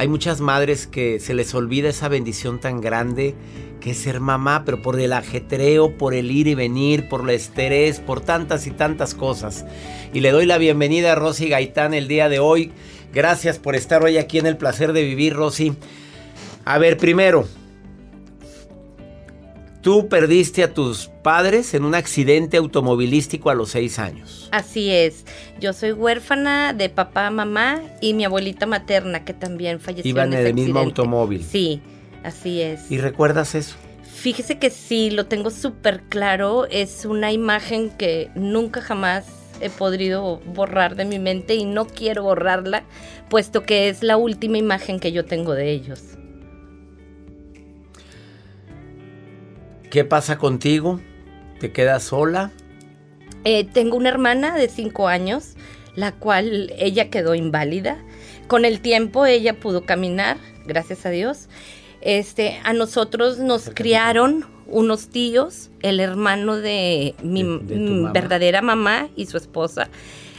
hay 0.00 0.08
muchas 0.08 0.40
madres 0.40 0.86
que 0.86 1.20
se 1.20 1.34
les 1.34 1.54
olvida 1.54 1.90
esa 1.90 2.08
bendición 2.08 2.58
tan 2.58 2.80
grande 2.80 3.34
que 3.82 3.90
es 3.90 3.98
ser 3.98 4.18
mamá, 4.18 4.62
pero 4.64 4.80
por 4.80 4.98
el 4.98 5.12
ajetreo, 5.12 5.98
por 5.98 6.14
el 6.14 6.30
ir 6.30 6.46
y 6.46 6.54
venir, 6.54 7.06
por 7.06 7.20
el 7.20 7.28
estrés, 7.28 8.00
por 8.00 8.22
tantas 8.22 8.66
y 8.66 8.70
tantas 8.70 9.14
cosas. 9.14 9.66
Y 10.14 10.20
le 10.20 10.30
doy 10.30 10.46
la 10.46 10.56
bienvenida 10.56 11.12
a 11.12 11.16
Rosy 11.16 11.50
Gaitán 11.50 11.92
el 11.92 12.08
día 12.08 12.30
de 12.30 12.38
hoy. 12.38 12.72
Gracias 13.12 13.58
por 13.58 13.76
estar 13.76 14.02
hoy 14.02 14.16
aquí 14.16 14.38
en 14.38 14.46
el 14.46 14.56
placer 14.56 14.94
de 14.94 15.02
vivir, 15.02 15.34
Rosy. 15.34 15.74
A 16.64 16.78
ver, 16.78 16.96
primero, 16.96 17.46
tú 19.80 20.08
perdiste 20.08 20.62
a 20.62 20.72
tus 20.72 21.08
padres 21.22 21.74
en 21.74 21.84
un 21.84 21.94
accidente 21.94 22.56
automovilístico 22.56 23.50
a 23.50 23.54
los 23.54 23.70
seis 23.70 23.98
años. 23.98 24.48
Así 24.52 24.90
es. 24.90 25.24
Yo 25.60 25.72
soy 25.72 25.92
huérfana 25.92 26.72
de 26.72 26.88
papá, 26.88 27.30
mamá 27.30 27.82
y 28.00 28.14
mi 28.14 28.24
abuelita 28.24 28.66
materna 28.66 29.24
que 29.24 29.34
también 29.34 29.80
falleció 29.80 30.10
Iban 30.10 30.32
en 30.32 30.46
el 30.46 30.54
mismo 30.54 30.78
automóvil. 30.78 31.44
Sí, 31.44 31.80
así 32.22 32.60
es. 32.60 32.90
¿Y 32.90 32.98
recuerdas 32.98 33.54
eso? 33.54 33.76
Fíjese 34.02 34.58
que 34.58 34.70
sí, 34.70 35.10
lo 35.10 35.26
tengo 35.26 35.50
súper 35.50 36.02
claro. 36.02 36.66
Es 36.66 37.04
una 37.06 37.32
imagen 37.32 37.90
que 37.90 38.30
nunca 38.34 38.82
jamás 38.82 39.26
he 39.62 39.70
podido 39.70 40.40
borrar 40.46 40.96
de 40.96 41.04
mi 41.04 41.18
mente 41.18 41.54
y 41.54 41.64
no 41.64 41.86
quiero 41.86 42.22
borrarla, 42.24 42.82
puesto 43.28 43.62
que 43.62 43.88
es 43.88 44.02
la 44.02 44.16
última 44.16 44.58
imagen 44.58 45.00
que 45.00 45.12
yo 45.12 45.24
tengo 45.24 45.54
de 45.54 45.70
ellos. 45.70 46.02
¿Qué 49.90 50.04
pasa 50.04 50.38
contigo? 50.38 51.00
¿Te 51.58 51.72
quedas 51.72 52.04
sola? 52.04 52.50
Eh, 53.44 53.64
tengo 53.64 53.96
una 53.96 54.08
hermana 54.10 54.56
de 54.56 54.68
5 54.68 55.08
años, 55.08 55.54
la 55.96 56.12
cual 56.12 56.72
ella 56.78 57.10
quedó 57.10 57.34
inválida. 57.34 57.98
Con 58.46 58.64
el 58.64 58.80
tiempo 58.80 59.26
ella 59.26 59.58
pudo 59.58 59.84
caminar, 59.84 60.36
gracias 60.66 61.06
a 61.06 61.10
Dios. 61.10 61.48
Este, 62.00 62.60
a 62.64 62.72
nosotros 62.72 63.38
nos 63.38 63.70
criaron 63.70 64.46
unos 64.66 65.08
tíos, 65.08 65.70
el 65.82 66.00
hermano 66.00 66.56
de 66.56 67.14
mi 67.22 67.42
De- 67.42 67.58
de 67.58 67.74
tu 67.86 67.92
mamá. 67.92 68.12
verdadera 68.12 68.62
mamá 68.62 69.08
y 69.16 69.26
su 69.26 69.36
esposa. 69.36 69.88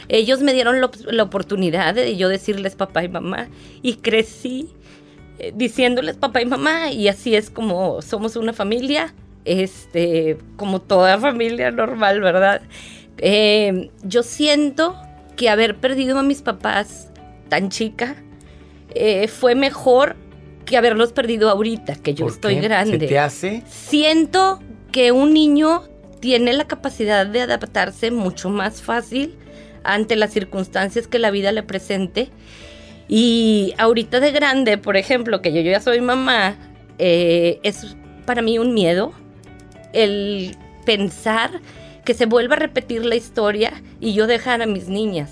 Ellos 0.08 0.40
me 0.40 0.52
dieron 0.52 0.80
la 0.80 1.22
oportunidad 1.22 1.94
de 1.94 2.16
yo 2.16 2.28
decirles 2.28 2.74
papá 2.74 3.04
y 3.04 3.08
mamá 3.08 3.48
y 3.82 3.94
crecí 3.96 4.68
eh, 5.38 5.52
diciéndoles 5.54 6.16
papá 6.16 6.42
y 6.42 6.46
mamá 6.46 6.90
y 6.90 7.08
así 7.08 7.34
es 7.36 7.50
como 7.50 8.02
somos 8.02 8.36
una 8.36 8.52
familia, 8.52 9.14
este, 9.44 10.38
como 10.56 10.80
toda 10.80 11.18
familia 11.18 11.70
normal, 11.70 12.20
¿verdad? 12.20 12.62
Eh, 13.18 13.90
yo 14.02 14.22
siento 14.22 14.96
que 15.36 15.48
haber 15.48 15.76
perdido 15.76 16.18
a 16.18 16.22
mis 16.22 16.42
papás 16.42 17.08
tan 17.48 17.68
chica 17.68 18.16
eh, 18.94 19.28
fue 19.28 19.54
mejor 19.54 20.16
que 20.64 20.76
haberlos 20.76 21.12
perdido 21.12 21.50
ahorita, 21.50 21.96
que 21.96 22.14
yo 22.14 22.26
¿Por 22.26 22.34
estoy 22.34 22.54
qué? 22.56 22.60
grande. 22.62 22.98
¿Se 22.98 23.06
te 23.06 23.18
hace? 23.18 23.62
Siento 23.68 24.60
que 24.90 25.12
un 25.12 25.32
niño 25.32 25.82
tiene 26.20 26.52
la 26.52 26.66
capacidad 26.66 27.26
de 27.26 27.40
adaptarse 27.40 28.10
mucho 28.10 28.48
más 28.48 28.80
fácil 28.82 29.36
ante 29.84 30.14
las 30.16 30.32
circunstancias 30.32 31.08
que 31.08 31.18
la 31.18 31.30
vida 31.30 31.50
le 31.52 31.62
presente. 31.62 32.30
Y 33.08 33.74
ahorita 33.78 34.20
de 34.20 34.30
grande, 34.30 34.78
por 34.78 34.96
ejemplo, 34.96 35.42
que 35.42 35.52
yo, 35.52 35.60
yo 35.60 35.72
ya 35.72 35.80
soy 35.80 36.00
mamá, 36.00 36.56
eh, 36.98 37.58
es 37.62 37.96
para 38.24 38.40
mí 38.42 38.58
un 38.58 38.72
miedo 38.72 39.12
el 39.92 40.56
pensar 40.84 41.60
que 42.04 42.14
se 42.14 42.26
vuelva 42.26 42.56
a 42.56 42.58
repetir 42.58 43.04
la 43.04 43.14
historia 43.14 43.72
y 44.00 44.12
yo 44.14 44.26
dejar 44.26 44.62
a 44.62 44.66
mis 44.66 44.88
niñas. 44.88 45.30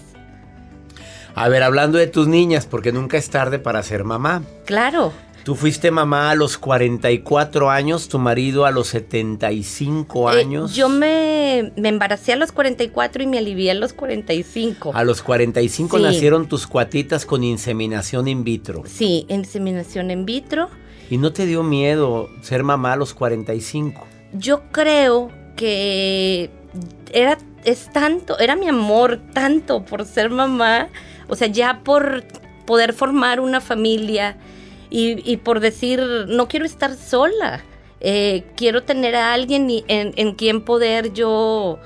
A 1.34 1.48
ver, 1.48 1.62
hablando 1.62 1.98
de 1.98 2.06
tus 2.06 2.26
niñas, 2.28 2.66
porque 2.66 2.92
nunca 2.92 3.16
es 3.16 3.30
tarde 3.30 3.58
para 3.58 3.82
ser 3.82 4.04
mamá. 4.04 4.42
Claro, 4.66 5.12
Tú 5.42 5.54
fuiste 5.54 5.90
mamá 5.90 6.30
a 6.30 6.34
los 6.34 6.58
44 6.58 7.70
años, 7.70 8.08
tu 8.08 8.18
marido 8.18 8.66
a 8.66 8.70
los 8.70 8.88
75 8.88 10.30
eh, 10.32 10.40
años. 10.40 10.74
yo 10.74 10.90
me, 10.90 11.72
me 11.76 11.88
embaracé 11.88 12.34
a 12.34 12.36
los 12.36 12.52
44 12.52 13.22
y 13.22 13.26
me 13.26 13.38
alivié 13.38 13.70
a 13.70 13.74
los 13.74 13.94
45. 13.94 14.92
A 14.94 15.02
los 15.02 15.22
45 15.22 15.96
Sí. 15.96 16.02
nacieron 16.02 16.46
tus 16.46 16.66
cuatitas 16.66 17.24
con 17.24 17.42
inseminación 17.42 18.28
in 18.28 18.44
vitro. 18.44 18.82
Sí, 18.86 19.24
inseminación 19.28 20.10
in 20.10 20.26
vitro. 20.26 20.68
¿Y 21.08 21.16
no 21.16 21.32
te 21.32 21.46
dio 21.46 21.62
miedo 21.62 22.28
ser 22.42 22.62
mamá 22.62 22.92
a 22.92 22.96
los 22.96 23.14
45? 23.14 24.06
Yo 24.32 24.62
creo 24.70 25.30
que 25.56 26.50
era, 27.12 27.38
es 27.64 27.90
tanto, 27.92 28.38
era 28.38 28.56
mi 28.56 28.68
amor 28.68 29.20
tanto 29.34 29.84
por 29.84 30.04
ser 30.04 30.30
mamá, 30.30 30.88
o 31.28 31.34
sea, 31.36 31.48
ya 31.48 31.80
por 31.84 32.24
poder 32.66 32.92
formar 32.92 33.40
una 33.40 33.60
familia 33.60 34.36
y, 34.92 35.36
por 35.38 35.60
decir, 35.60 36.00
no 36.28 36.48
quiero 36.48 36.66
estar 36.66 36.94
sola, 36.94 37.60
eh, 38.00 38.44
quiero 38.56 38.82
tener 38.82 39.14
a 39.14 39.32
alguien 39.32 39.70
y- 39.70 39.84
en 39.88 40.34
quien 40.34 40.62
poder 40.64 41.12
yo 41.12 41.78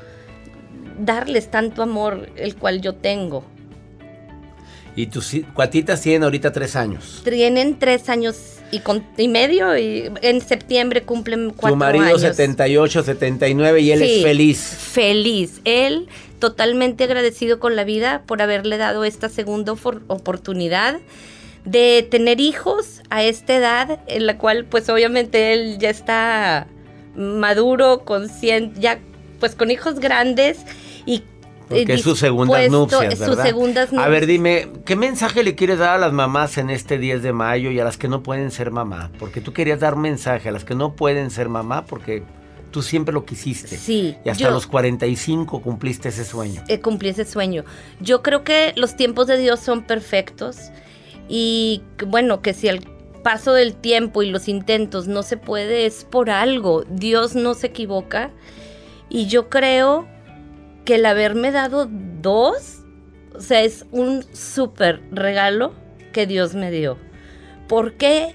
darles 0.99 1.51
tanto 1.51 1.83
amor, 1.83 2.31
el 2.37 2.57
cual 2.57 2.81
yo 2.81 2.95
tengo. 2.95 3.45
Y 4.97 5.07
tus 5.07 5.33
cuatitas 5.55 6.01
tienen 6.01 6.23
ahorita 6.23 6.53
tres 6.53 6.77
años. 6.77 7.21
Tienen 7.25 7.79
tres 7.79 8.09
años 8.09 8.37
y, 8.71 8.79
con- 8.81 9.05
y 9.19 9.27
medio 9.29 9.77
y 9.77 10.11
en 10.23 10.41
septiembre 10.41 11.03
cumplen 11.03 11.51
cuatro 11.51 11.71
tu 11.75 11.77
marido 11.77 12.05
años. 12.05 12.21
78, 12.21 13.03
79 13.03 13.81
y 13.81 13.91
él 13.93 13.99
Sí, 14.01 14.17
es 14.19 14.23
feliz. 14.23 14.59
Feliz. 14.61 15.61
Él 15.65 16.09
totalmente 16.39 17.05
agradecido 17.05 17.59
con 17.59 17.75
la 17.75 17.85
vida 17.85 18.23
por 18.27 18.41
haberle 18.43 18.77
dado 18.77 19.05
esta 19.05 19.29
segunda 19.29 19.73
oportunidad 19.73 21.01
de 21.65 22.07
tener 22.11 22.41
hijos 22.41 23.01
a 23.11 23.25
esta 23.25 23.57
edad 23.57 24.01
en 24.07 24.27
la 24.27 24.37
cual 24.39 24.65
pues 24.67 24.89
obviamente 24.91 25.55
él 25.55 25.79
ya 25.79 25.91
está 25.91 26.67
maduro, 27.17 28.05
consciente, 28.05 28.81
ya 28.81 28.99
pues 29.41 29.55
con 29.55 29.71
hijos 29.71 29.99
grandes 30.01 30.59
y 31.07 31.23
Porque 31.69 31.95
es 31.95 32.03
sus 32.03 32.19
segundas 32.19 32.71
nupcias, 32.71 33.19
sus 33.19 33.29
¿verdad? 33.29 33.45
segundas 33.45 33.89
A 33.93 34.09
ver, 34.09 34.23
nupcias. 34.23 34.27
dime, 34.27 34.69
¿qué 34.85 34.97
mensaje 34.97 35.43
le 35.43 35.55
quieres 35.55 35.79
dar 35.79 35.91
a 35.91 35.99
las 35.99 36.13
mamás 36.13 36.59
en 36.59 36.71
este 36.71 36.99
10 36.99 37.23
de 37.23 37.33
mayo 37.33 37.71
y 37.71 37.81
a 37.81 37.85
las 37.85 37.97
que 37.97 38.09
no 38.09 38.23
pueden 38.23 38.51
ser 38.51 38.71
mamá? 38.71 39.11
Porque 39.19 39.41
tú 39.41 39.53
querías 39.53 39.81
dar 39.81 39.97
mensaje 39.97 40.49
a 40.49 40.53
las 40.53 40.65
que 40.65 40.75
no 40.75 40.95
pueden 40.95 41.31
ser 41.31 41.49
mamá 41.49 41.85
porque 41.87 42.23
tú 42.71 42.83
siempre 42.83 43.15
lo 43.15 43.25
quisiste. 43.25 43.77
Sí, 43.77 44.17
Y 44.25 44.29
hasta 44.29 44.45
yo- 44.45 44.51
los 44.51 44.67
45 44.67 45.63
cumpliste 45.63 46.09
ese 46.11 46.25
sueño. 46.25 46.63
eh, 46.69 46.81
cumplí 46.81 47.11
ese 47.11 47.25
sueño. 47.25 47.65
Yo 48.01 48.23
creo 48.23 48.43
que 48.45 48.73
los 48.77 48.97
tiempos 48.97 49.27
de 49.29 49.39
Dios 49.39 49.61
son 49.61 49.83
perfectos 49.85 50.71
y 51.29 51.83
bueno, 52.07 52.43
que 52.43 52.53
si 52.53 52.69
al 52.69 52.81
paso 53.23 53.55
del 53.55 53.75
tiempo 53.75 54.23
y 54.23 54.31
los 54.31 54.49
intentos 54.49 55.07
no 55.09 55.23
se 55.23 55.37
puede 55.39 55.87
es 55.87 56.05
por 56.05 56.29
algo. 56.31 56.85
Dios 56.91 57.35
no 57.35 57.55
se 57.55 57.69
equivoca 57.69 58.31
y 59.09 59.27
yo 59.29 59.49
creo 59.49 60.07
que 60.85 60.97
el 60.97 61.07
haberme 61.07 61.51
dado 61.51 61.89
dos, 61.91 62.81
o 63.35 63.41
sea, 63.41 63.63
es 63.63 63.87
un 63.91 64.25
súper 64.33 65.03
regalo 65.11 65.75
que 66.13 66.27
Dios 66.27 66.55
me 66.55 66.71
dio. 66.71 66.99
¿Por 67.69 67.95
qué? 67.95 68.35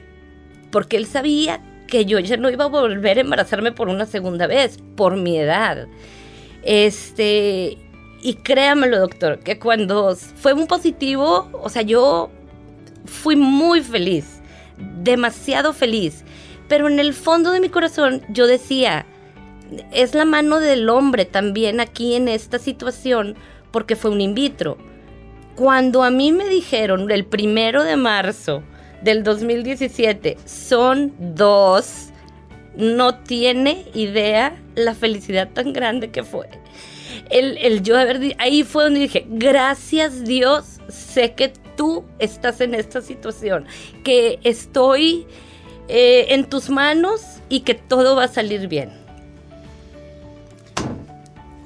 Porque 0.71 0.97
Él 0.97 1.05
sabía 1.05 1.61
que 1.87 2.05
yo 2.05 2.19
ya 2.19 2.37
no 2.37 2.49
iba 2.49 2.65
a 2.65 2.69
volver 2.69 3.17
a 3.17 3.21
embarazarme 3.21 3.71
por 3.71 3.89
una 3.89 4.05
segunda 4.05 4.47
vez, 4.47 4.77
por 4.95 5.15
mi 5.15 5.37
edad. 5.37 5.87
Este, 6.63 7.77
y 8.21 8.33
créamelo, 8.35 8.99
doctor, 8.99 9.39
que 9.39 9.59
cuando 9.59 10.15
fue 10.15 10.53
un 10.53 10.67
positivo, 10.67 11.49
o 11.53 11.69
sea, 11.69 11.81
yo 11.81 12.29
fui 13.05 13.35
muy 13.35 13.81
feliz, 13.81 14.41
demasiado 15.01 15.73
feliz. 15.73 16.23
Pero 16.67 16.87
en 16.87 16.99
el 16.99 17.13
fondo 17.13 17.51
de 17.51 17.59
mi 17.59 17.69
corazón 17.69 18.21
yo 18.29 18.45
decía, 18.45 19.05
es 19.91 20.13
la 20.15 20.25
mano 20.25 20.59
del 20.59 20.89
hombre 20.89 21.25
también 21.25 21.79
aquí 21.79 22.15
en 22.15 22.27
esta 22.27 22.59
situación, 22.59 23.35
porque 23.71 23.95
fue 23.95 24.11
un 24.11 24.21
in 24.21 24.33
vitro. 24.33 24.77
Cuando 25.55 26.03
a 26.03 26.09
mí 26.09 26.31
me 26.31 26.47
dijeron 26.47 27.09
el 27.11 27.25
primero 27.25 27.83
de 27.83 27.95
marzo 27.95 28.63
del 29.01 29.23
2017, 29.23 30.37
son 30.45 31.13
dos, 31.19 32.09
no 32.75 33.15
tiene 33.15 33.85
idea 33.93 34.61
la 34.75 34.95
felicidad 34.95 35.49
tan 35.51 35.73
grande 35.73 36.11
que 36.11 36.23
fue. 36.23 36.47
El, 37.29 37.57
el 37.57 37.83
yo 37.83 37.97
haber, 37.97 38.35
ahí 38.37 38.63
fue 38.63 38.85
donde 38.85 39.01
dije, 39.01 39.25
gracias 39.27 40.23
Dios, 40.23 40.79
sé 40.87 41.33
que 41.33 41.51
tú 41.75 42.05
estás 42.19 42.61
en 42.61 42.73
esta 42.73 43.01
situación, 43.01 43.65
que 44.03 44.39
estoy 44.43 45.27
eh, 45.87 46.33
en 46.33 46.45
tus 46.45 46.69
manos 46.69 47.21
y 47.49 47.61
que 47.61 47.73
todo 47.73 48.15
va 48.15 48.25
a 48.25 48.27
salir 48.27 48.67
bien. 48.67 48.98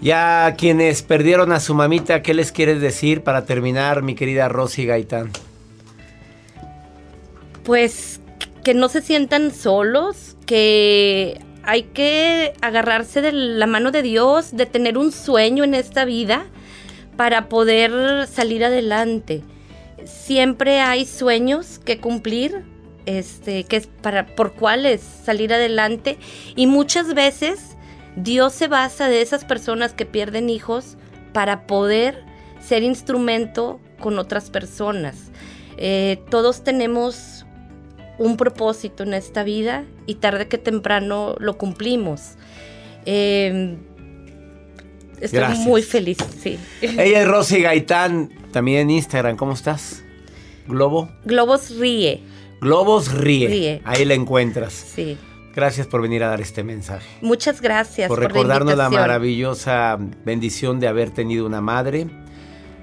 Ya 0.04 0.54
quienes 0.58 1.02
perdieron 1.02 1.52
a 1.54 1.60
su 1.60 1.74
mamita, 1.74 2.22
¿qué 2.22 2.34
les 2.34 2.52
quieres 2.52 2.82
decir 2.82 3.24
para 3.24 3.46
terminar, 3.46 4.04
mi 4.04 4.14
querida 4.14 4.50
Rosy 4.50 4.86
Gaitán? 4.86 5.32
pues 7.64 8.20
que 8.64 8.74
no 8.74 8.90
se 8.90 9.02
sientan 9.02 9.54
solos, 9.54 10.38
que 10.46 11.42
hay 11.64 11.84
que 11.84 12.54
agarrarse 12.62 13.22
de 13.22 13.32
la 13.32 13.68
mano 13.68 13.92
de 13.92 14.02
Dios, 14.02 14.56
de 14.56 14.66
tener 14.66 14.98
un 14.98 15.12
sueño 15.12 15.64
en 15.64 15.74
esta 15.74 16.06
vida 16.06 16.46
para 17.18 17.50
poder 17.50 18.28
salir 18.28 18.64
adelante. 18.64 19.42
Siempre 20.06 20.82
hay 20.82 21.06
sueños 21.06 21.80
que 21.80 22.00
cumplir, 22.00 22.64
este, 23.06 23.64
que 23.66 23.78
es 23.78 23.88
para 23.88 24.28
por 24.28 24.54
cuáles 24.54 25.02
salir 25.02 25.54
adelante 25.54 26.18
y 26.56 26.68
muchas 26.68 27.14
veces 27.14 27.73
Dios 28.16 28.54
se 28.54 28.68
basa 28.68 29.08
de 29.10 29.22
esas 29.22 29.46
personas 29.46 29.94
que 29.94 30.06
pierden 30.06 30.50
hijos 30.50 30.98
para 31.34 31.66
poder 31.66 32.24
ser 32.62 32.84
instrumento 32.84 33.80
con 34.00 34.20
otras 34.20 34.50
personas. 34.50 35.32
Eh, 35.78 36.22
todos 36.30 36.64
tenemos 36.64 37.46
un 38.20 38.38
propósito 38.38 39.04
en 39.04 39.14
esta 39.14 39.44
vida 39.44 39.86
y 40.06 40.16
tarde 40.16 40.48
que 40.48 40.58
temprano 40.58 41.36
lo 41.40 41.58
cumplimos. 41.58 42.34
Eh, 43.06 43.76
estoy 45.20 45.40
Gracias. 45.40 45.66
muy 45.66 45.82
feliz, 45.82 46.18
sí. 46.42 46.60
Ella 46.82 47.22
es 47.22 47.28
Rosy 47.28 47.62
Gaitán, 47.62 48.30
también 48.52 48.82
en 48.82 48.92
Instagram, 48.92 49.36
¿cómo 49.36 49.54
estás? 49.54 50.04
Globo. 50.68 51.10
Globos 51.26 51.76
ríe, 51.78 52.22
Globos 52.62 53.12
ríe. 53.12 53.48
Ríe. 53.48 53.82
Ahí 53.84 54.06
la 54.06 54.14
encuentras. 54.14 54.74
sí. 54.74 55.18
Gracias 55.56 55.86
por 55.86 56.02
venir 56.02 56.24
a 56.24 56.30
dar 56.30 56.42
este 56.42 56.64
mensaje. 56.64 57.08
Muchas 57.22 57.62
gracias 57.62 58.08
por 58.08 58.20
por, 58.20 58.32
recordarnos 58.32 58.76
la, 58.76 58.90
maravillosa 58.90 59.98
bendición 60.26 60.80
de 60.80 60.88
haber 60.88 61.12
tenido 61.12 61.46
una 61.46 61.62
madre 61.62 62.08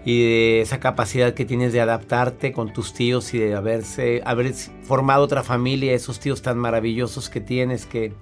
y 0.05 0.23
de 0.23 0.61
esa 0.61 0.79
capacidad 0.81 1.35
que 1.35 1.45
tienes 1.45 1.73
de 1.73 1.81
adaptarte 1.81 2.53
con 2.53 2.73
tus 2.73 2.95
tíos 2.95 3.35
y 3.35 3.39
de 3.39 3.55
haberse 3.55 4.23
haber 4.25 4.55
formado 4.83 5.25
otra 5.25 5.43
familia, 5.43 5.93
esos 5.93 6.21
tíos 6.21 6.43
tan 6.43 6.59
maravillosos 6.59 7.29
que 7.29 7.41
tienes 7.41 7.87
que 7.87 8.15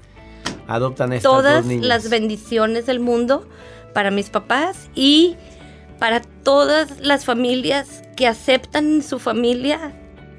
adoptan 0.67 1.13
estas 1.13 1.31
Todas 1.31 1.69
dos 1.69 1.75
las 1.83 2.09
bendiciones 2.09 2.87
del 2.87 3.01
mundo 3.01 3.47
para 3.93 4.11
mis 4.11 4.31
papás 4.31 4.89
y 4.95 5.37
para 5.99 6.21
todas 6.21 7.01
las 7.01 7.25
familias 7.25 8.03
que 8.17 8.27
aceptan 8.27 9.03
su 9.03 9.19
familia 9.19 9.93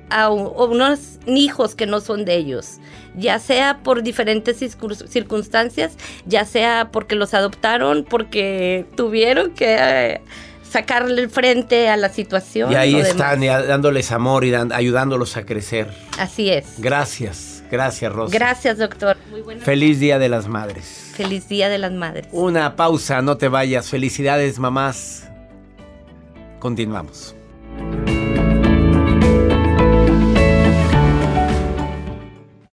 a, 0.10 0.30
unos 0.30 1.20
hijos 1.26 1.76
que 1.76 1.86
no 1.86 2.02
son 2.02 2.26
de 2.26 2.36
ellos, 2.36 2.78
ya 3.16 3.40
sea 3.40 3.80
por 3.84 4.04
diferentes 4.04 4.62
circun- 4.62 5.08
circunstancias, 5.08 5.94
ya 6.26 6.46
sea 6.46 6.90
porque 6.92 7.16
los 7.16 7.34
adoptaron, 7.34 8.06
porque 8.10 8.86
tuvieron 8.96 9.52
que 9.52 9.76
eh, 9.80 10.22
sacarle 10.64 11.22
el 11.22 11.30
frente 11.30 11.90
a 11.90 11.98
la 11.98 12.10
situación. 12.10 12.72
y 12.72 12.76
ahí 12.76 12.94
demás. 12.94 13.10
están 13.10 13.42
dándoles 13.42 14.12
amor 14.12 14.46
y 14.46 14.52
dan- 14.52 14.72
ayudándolos 14.72 15.36
a 15.38 15.46
crecer. 15.46 15.90
Así 16.18 16.50
es. 16.50 16.66
Gracias, 16.78 17.64
gracias 17.72 18.12
Rosa. 18.12 18.34
Gracias, 18.38 18.78
doctor. 18.78 19.18
Muy 19.32 19.42
Feliz 19.60 20.00
Día 20.00 20.20
de 20.20 20.30
las 20.30 20.48
Madres. 20.48 21.12
Feliz 21.16 21.48
Día 21.50 21.70
de 21.70 21.78
las 21.80 21.92
Madres. 21.92 22.28
Una 22.32 22.76
pausa, 22.76 23.22
no 23.22 23.38
te 23.38 23.48
vayas. 23.48 23.90
Felicidades, 23.90 24.60
mamás. 24.60 25.26
Continuamos. 26.60 27.36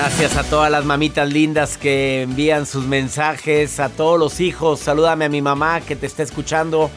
Gracias 0.00 0.36
a 0.36 0.44
todas 0.44 0.70
las 0.70 0.84
mamitas 0.84 1.28
lindas 1.28 1.76
que 1.76 2.22
envían 2.22 2.66
sus 2.66 2.86
mensajes, 2.86 3.80
a 3.80 3.88
todos 3.88 4.16
los 4.16 4.38
hijos. 4.38 4.78
Salúdame 4.78 5.24
a 5.24 5.28
mi 5.28 5.42
mamá 5.42 5.80
que 5.80 5.96
te 5.96 6.06
está 6.06 6.22
escuchando 6.22 6.88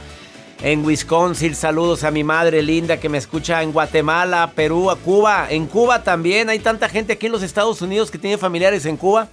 en 0.61 0.85
Wisconsin. 0.85 1.55
Saludos 1.55 2.03
a 2.03 2.11
mi 2.11 2.23
madre 2.23 2.61
linda 2.61 2.99
que 2.99 3.09
me 3.09 3.17
escucha 3.17 3.63
en 3.63 3.71
Guatemala, 3.71 4.51
Perú, 4.55 4.91
a 4.91 4.97
Cuba. 4.97 5.47
En 5.49 5.65
Cuba 5.65 6.03
también 6.03 6.49
hay 6.49 6.59
tanta 6.59 6.89
gente 6.89 7.13
aquí 7.13 7.25
en 7.25 7.31
los 7.31 7.41
Estados 7.41 7.81
Unidos 7.81 8.11
que 8.11 8.19
tiene 8.19 8.37
familiares 8.37 8.85
en 8.85 8.97
Cuba. 8.97 9.29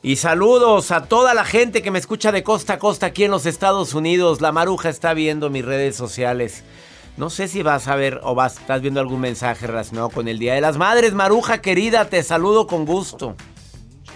Y 0.00 0.14
saludos 0.14 0.92
a 0.92 1.06
toda 1.06 1.34
la 1.34 1.44
gente 1.44 1.82
que 1.82 1.90
me 1.90 1.98
escucha 1.98 2.30
de 2.30 2.44
costa 2.44 2.74
a 2.74 2.78
costa 2.78 3.06
aquí 3.06 3.24
en 3.24 3.32
los 3.32 3.46
Estados 3.46 3.94
Unidos. 3.94 4.40
La 4.40 4.52
Maruja 4.52 4.90
está 4.90 5.12
viendo 5.12 5.50
mis 5.50 5.64
redes 5.64 5.96
sociales. 5.96 6.62
No 7.20 7.28
sé 7.28 7.48
si 7.48 7.62
vas 7.62 7.86
a 7.86 7.96
ver 7.96 8.18
o 8.22 8.34
vas, 8.34 8.56
estás 8.56 8.80
viendo 8.80 8.98
algún 8.98 9.20
mensaje 9.20 9.66
relacionado 9.66 10.08
con 10.08 10.26
el 10.26 10.38
Día 10.38 10.54
de 10.54 10.62
las 10.62 10.78
Madres. 10.78 11.12
Maruja 11.12 11.58
querida, 11.60 12.06
te 12.06 12.22
saludo 12.22 12.66
con 12.66 12.86
gusto. 12.86 13.36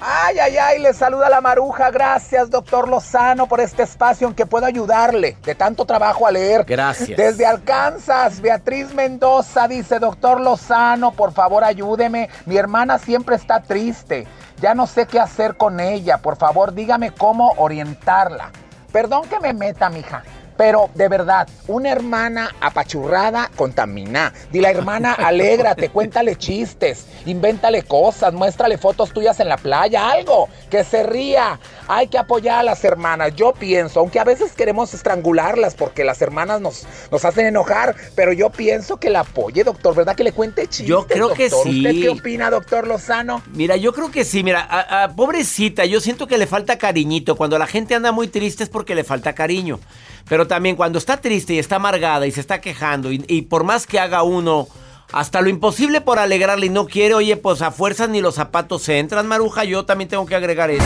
Ay, 0.00 0.38
ay, 0.38 0.56
ay, 0.56 0.78
le 0.78 0.94
saluda 0.94 1.28
la 1.28 1.42
maruja. 1.42 1.90
Gracias, 1.90 2.48
doctor 2.48 2.88
Lozano, 2.88 3.46
por 3.46 3.60
este 3.60 3.82
espacio 3.82 4.26
en 4.26 4.34
que 4.34 4.46
puedo 4.46 4.64
ayudarle. 4.64 5.36
De 5.44 5.54
tanto 5.54 5.84
trabajo 5.84 6.26
a 6.26 6.30
leer. 6.30 6.64
Gracias. 6.64 7.18
Desde 7.18 7.44
Alcanzas, 7.44 8.40
Beatriz 8.40 8.94
Mendoza 8.94 9.68
dice, 9.68 9.98
doctor 9.98 10.40
Lozano, 10.40 11.12
por 11.12 11.34
favor 11.34 11.62
ayúdeme. 11.62 12.30
Mi 12.46 12.56
hermana 12.56 12.98
siempre 12.98 13.36
está 13.36 13.60
triste. 13.60 14.26
Ya 14.62 14.74
no 14.74 14.86
sé 14.86 15.06
qué 15.06 15.20
hacer 15.20 15.58
con 15.58 15.78
ella. 15.78 16.22
Por 16.22 16.36
favor, 16.36 16.72
dígame 16.72 17.10
cómo 17.10 17.52
orientarla. 17.58 18.50
Perdón 18.92 19.28
que 19.28 19.40
me 19.40 19.52
meta, 19.52 19.90
mija. 19.90 20.22
Pero 20.56 20.90
de 20.94 21.08
verdad, 21.08 21.48
una 21.66 21.90
hermana 21.90 22.50
apachurrada 22.60 23.50
contamina. 23.56 24.32
Dile, 24.52 24.68
hermana, 24.70 25.12
alégrate, 25.18 25.88
cuéntale 25.88 26.36
chistes, 26.36 27.06
invéntale 27.26 27.82
cosas, 27.82 28.32
muéstrale 28.32 28.78
fotos 28.78 29.12
tuyas 29.12 29.40
en 29.40 29.48
la 29.48 29.56
playa, 29.56 30.10
algo, 30.10 30.48
que 30.70 30.84
se 30.84 31.02
ría. 31.02 31.58
Hay 31.88 32.06
que 32.08 32.18
apoyar 32.18 32.60
a 32.60 32.62
las 32.62 32.84
hermanas. 32.84 33.34
Yo 33.36 33.52
pienso, 33.52 34.00
aunque 34.00 34.18
a 34.20 34.24
veces 34.24 34.52
queremos 34.52 34.94
estrangularlas 34.94 35.74
porque 35.74 36.04
las 36.04 36.22
hermanas 36.22 36.60
nos, 36.60 36.86
nos 37.10 37.24
hacen 37.24 37.46
enojar, 37.46 37.94
pero 38.14 38.32
yo 38.32 38.50
pienso 38.50 38.98
que 38.98 39.10
la 39.10 39.20
apoye, 39.20 39.64
doctor, 39.64 39.94
¿verdad? 39.94 40.14
Que 40.16 40.24
le 40.24 40.32
cuente 40.32 40.62
chistes. 40.68 40.86
Yo 40.86 41.06
creo 41.06 41.34
que 41.34 41.50
sí. 41.50 41.56
¿Usted 41.78 41.90
qué 42.00 42.08
opina, 42.08 42.50
doctor 42.50 42.86
Lozano? 42.86 43.42
Mira, 43.52 43.76
yo 43.76 43.92
creo 43.92 44.10
que 44.10 44.24
sí, 44.24 44.42
mira, 44.42 44.60
a- 44.60 45.04
a- 45.04 45.08
pobrecita, 45.14 45.84
yo 45.84 46.00
siento 46.00 46.26
que 46.26 46.38
le 46.38 46.46
falta 46.46 46.78
cariñito. 46.78 47.36
Cuando 47.36 47.58
la 47.58 47.66
gente 47.66 47.94
anda 47.94 48.12
muy 48.12 48.28
triste 48.28 48.62
es 48.62 48.68
porque 48.70 48.94
le 48.94 49.04
falta 49.04 49.34
cariño. 49.34 49.80
Pero 50.28 50.46
también 50.46 50.76
cuando 50.76 50.98
está 50.98 51.18
triste 51.18 51.54
y 51.54 51.58
está 51.58 51.76
amargada 51.76 52.26
y 52.26 52.32
se 52.32 52.40
está 52.40 52.60
quejando 52.60 53.10
y, 53.12 53.42
por 53.42 53.64
más 53.64 53.86
que 53.86 54.00
haga 54.00 54.22
uno 54.22 54.68
hasta 55.12 55.42
lo 55.42 55.48
imposible 55.48 56.00
por 56.00 56.18
alegrarle 56.18 56.66
y 56.66 56.70
no 56.70 56.86
quiere, 56.86 57.14
oye, 57.14 57.36
pues 57.36 57.62
a 57.62 57.70
fuerzas 57.70 58.08
ni 58.08 58.20
los 58.20 58.34
zapatos 58.34 58.82
se 58.82 58.98
entran, 58.98 59.26
Maruja, 59.26 59.64
yo 59.64 59.84
también 59.84 60.08
tengo 60.08 60.26
que 60.26 60.34
agregar 60.34 60.70
eso. 60.70 60.84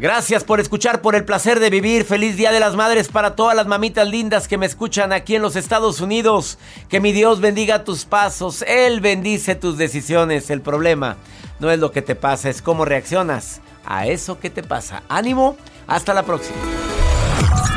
Gracias 0.00 0.44
por 0.44 0.60
escuchar, 0.60 1.02
por 1.02 1.16
el 1.16 1.24
placer 1.24 1.58
de 1.58 1.70
vivir. 1.70 2.04
Feliz 2.04 2.36
Día 2.36 2.52
de 2.52 2.60
las 2.60 2.76
Madres 2.76 3.08
para 3.08 3.34
todas 3.34 3.56
las 3.56 3.66
mamitas 3.66 4.08
lindas 4.08 4.46
que 4.46 4.56
me 4.56 4.66
escuchan 4.66 5.12
aquí 5.12 5.34
en 5.34 5.42
los 5.42 5.56
Estados 5.56 6.00
Unidos. 6.00 6.58
Que 6.88 7.00
mi 7.00 7.10
Dios 7.10 7.40
bendiga 7.40 7.82
tus 7.82 8.04
pasos. 8.04 8.62
Él 8.62 9.00
bendice 9.00 9.56
tus 9.56 9.76
decisiones. 9.76 10.50
El 10.50 10.60
problema 10.60 11.16
no 11.58 11.70
es 11.72 11.80
lo 11.80 11.90
que 11.90 12.02
te 12.02 12.14
pasa, 12.14 12.48
es 12.48 12.62
cómo 12.62 12.84
reaccionas 12.84 13.60
a 13.84 14.06
eso 14.06 14.38
que 14.38 14.50
te 14.50 14.62
pasa. 14.62 15.02
Ánimo, 15.08 15.56
hasta 15.88 16.14
la 16.14 16.22
próxima. 16.22 16.58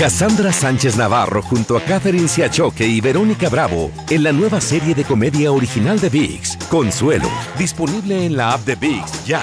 Cassandra 0.00 0.50
Sánchez 0.50 0.96
Navarro 0.96 1.42
junto 1.42 1.76
a 1.76 1.82
Catherine 1.82 2.26
Siachoque 2.26 2.86
y 2.86 3.02
Verónica 3.02 3.50
Bravo 3.50 3.90
en 4.08 4.22
la 4.22 4.32
nueva 4.32 4.58
serie 4.58 4.94
de 4.94 5.04
comedia 5.04 5.52
original 5.52 6.00
de 6.00 6.08
VIX, 6.08 6.56
Consuelo, 6.70 7.28
disponible 7.58 8.24
en 8.24 8.34
la 8.34 8.54
app 8.54 8.64
de 8.64 8.76
VIX 8.76 9.26
ya. 9.26 9.42